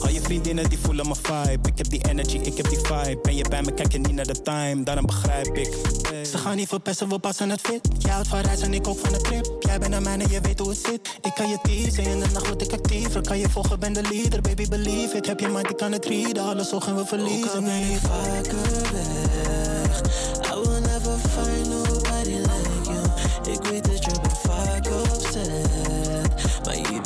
Al 0.00 0.08
je 0.08 0.20
vriendinnen 0.20 0.68
die 0.68 0.78
voelen 0.78 1.06
mijn 1.06 1.18
vibe. 1.22 1.68
Ik 1.68 1.78
heb 1.78 1.88
die 1.88 2.08
energy, 2.08 2.36
ik 2.36 2.56
heb 2.56 2.68
die 2.68 2.78
vibe. 2.78 3.18
Ben 3.22 3.36
je 3.36 3.48
bij 3.48 3.62
me, 3.62 3.72
kijk 3.72 3.92
je 3.92 3.98
niet 3.98 4.12
naar 4.12 4.26
de 4.26 4.42
time, 4.42 4.82
daarom 4.82 5.06
begrijp 5.06 5.56
ik. 5.56 5.74
Ze 6.30 6.38
gaan 6.38 6.56
niet 6.56 6.68
verpesten, 6.68 7.08
we 7.08 7.18
passen 7.18 7.50
het 7.50 7.60
fit. 7.60 7.88
Jij 7.98 8.12
houdt 8.12 8.28
van 8.28 8.40
reizen, 8.40 8.74
ik 8.74 8.88
ook 8.88 8.98
van 8.98 9.12
de 9.12 9.20
trip. 9.20 9.56
Jij 9.60 9.78
bent 9.78 9.90
naar 9.90 10.02
mij 10.02 10.18
en 10.18 10.30
je 10.30 10.40
weet 10.40 10.58
hoe 10.58 10.68
het 10.68 10.78
zit. 10.86 11.18
Ik 11.22 11.34
kan 11.34 11.48
je 11.48 11.58
teasen, 11.62 12.04
in 12.04 12.20
de 12.20 12.26
nacht 12.32 12.46
word 12.46 12.62
ik 12.62 12.72
actiever. 12.72 13.22
Kan 13.22 13.38
je 13.38 13.48
volgen, 13.48 13.80
ben 13.80 13.92
de 13.92 14.02
leader, 14.02 14.40
baby 14.40 14.68
believe 14.68 15.16
it. 15.16 15.26
Heb 15.26 15.40
je 15.40 15.48
mind, 15.48 15.70
ik 15.70 15.76
kan 15.76 15.92
het 15.92 16.06
readen. 16.06 16.42
Alles 16.42 16.68
zo 16.68 16.80
gaan 16.80 16.96
we 16.96 17.06
verliezen. 17.06 17.64
ben 17.64 17.90
ik 17.90 17.98
vaker 17.98 18.92
weg 18.92 20.00
I 20.52 20.56
will 20.56 20.80
never 20.80 21.18
find 21.18 21.83
Ik 23.74 23.86
weet 23.86 23.92
dat 23.92 24.04
je 24.04 24.20
bent 24.20 24.38
vaak 24.38 24.86
opzet 24.86 26.64
Maar 26.64 26.74
hier 26.74 27.00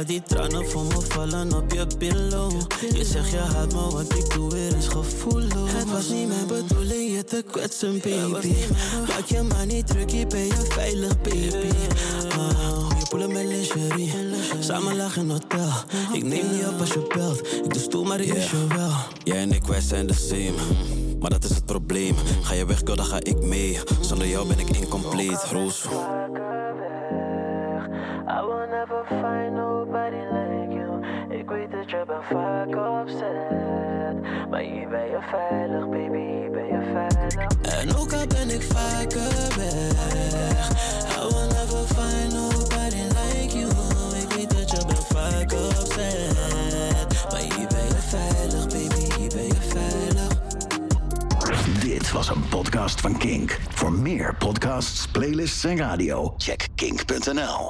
laat 0.00 0.08
die 0.08 0.22
tranen 0.22 0.66
voor 0.66 0.84
me 0.84 1.00
vallen 1.00 1.54
op 1.54 1.72
je 1.72 1.86
pillow. 1.98 2.52
Je 2.94 3.04
zegt 3.04 3.30
je 3.30 3.36
haat 3.36 3.72
me, 3.72 3.90
wat 3.90 4.14
ik 4.16 4.34
doe 4.34 4.50
weer 4.50 4.76
is 4.76 4.86
gevoelloos 4.86 5.72
Het 5.72 5.90
was 5.90 6.08
niet 6.08 6.28
mijn 6.28 6.46
bedoeling 6.46 7.16
je 7.16 7.24
te 7.24 7.44
kwetsen, 7.50 7.92
baby. 7.92 8.54
Maak 9.08 9.24
je 9.26 9.42
maar 9.42 9.66
niet 9.66 9.86
druk, 9.86 10.10
hier 10.10 10.26
ben 10.26 10.46
je 10.46 10.66
veilig, 10.68 11.20
baby. 11.20 11.70
Ah, 12.38 12.90
Je 12.98 13.06
poelen 13.08 13.32
met 13.32 13.46
lingerie. 13.46 14.12
Samen 14.58 14.96
lagen 14.96 15.22
in 15.22 15.30
hotel 15.30 15.72
Ik 16.12 16.22
neem 16.22 16.50
niet 16.50 16.66
op 16.66 16.80
als 16.80 16.92
je 16.92 17.06
belt. 17.14 17.46
Ik 17.64 17.72
doe 17.72 17.82
stoel, 17.82 18.04
maar 18.04 18.20
ik 18.20 18.32
mis 18.32 18.50
je 18.50 18.66
wel. 18.66 18.92
Jij 19.24 19.36
en 19.36 19.52
ik, 19.52 19.64
wij 19.64 19.80
zijn 19.80 20.06
de 20.06 20.14
same. 20.14 20.54
Maar 21.18 21.30
dat 21.30 21.44
is 21.44 21.50
het 21.50 21.66
probleem. 21.66 22.14
Ga 22.42 22.54
je 22.54 22.66
weg, 22.66 22.78
girl, 22.78 22.96
dan 22.96 23.06
ga 23.06 23.16
ik 23.22 23.42
mee. 23.42 23.78
Zonder 24.00 24.26
jou 24.26 24.48
ben 24.48 24.58
ik 24.58 24.68
incomplete, 24.68 25.46
Roos. 25.52 25.86
I 28.30 28.42
will 28.42 28.68
never 28.68 29.04
find 29.08 29.49
Maar 34.50 34.60
hier 34.60 34.88
ben 34.88 35.10
je 35.10 35.18
veilig, 35.30 35.88
baby, 35.88 36.18
hier 36.18 36.50
ben 36.50 36.66
je 36.66 36.80
veilig. 36.92 37.80
En 37.80 37.94
ook 37.94 38.12
al 38.12 38.26
ben 38.26 38.50
ik 38.50 38.62
vaker 38.62 39.56
weg. 39.56 40.70
I 41.16 41.28
will 41.28 41.46
never 41.46 41.84
find 41.86 42.32
nobody 42.32 43.02
like 43.02 43.58
you. 43.58 43.70
Ik 44.22 44.32
weet 44.32 44.50
dat 44.50 44.70
je 44.70 44.86
bent 44.86 45.06
vaak 45.06 45.52
opzet. 45.52 46.34
Maar 47.30 47.40
hier 47.40 47.68
ben 47.68 47.86
je 47.86 48.00
veilig, 48.08 48.66
baby, 48.66 49.20
hier 49.20 49.28
ben 49.28 49.46
je 49.46 49.60
veilig. 49.68 50.38
Dit 51.80 52.12
was 52.12 52.28
een 52.28 52.48
podcast 52.48 53.00
van 53.00 53.18
Kink. 53.18 53.58
Voor 53.68 53.92
meer 53.92 54.34
podcasts, 54.34 55.06
playlists 55.06 55.64
en 55.64 55.76
radio, 55.76 56.34
check 56.36 56.68
kink.nl. 56.74 57.68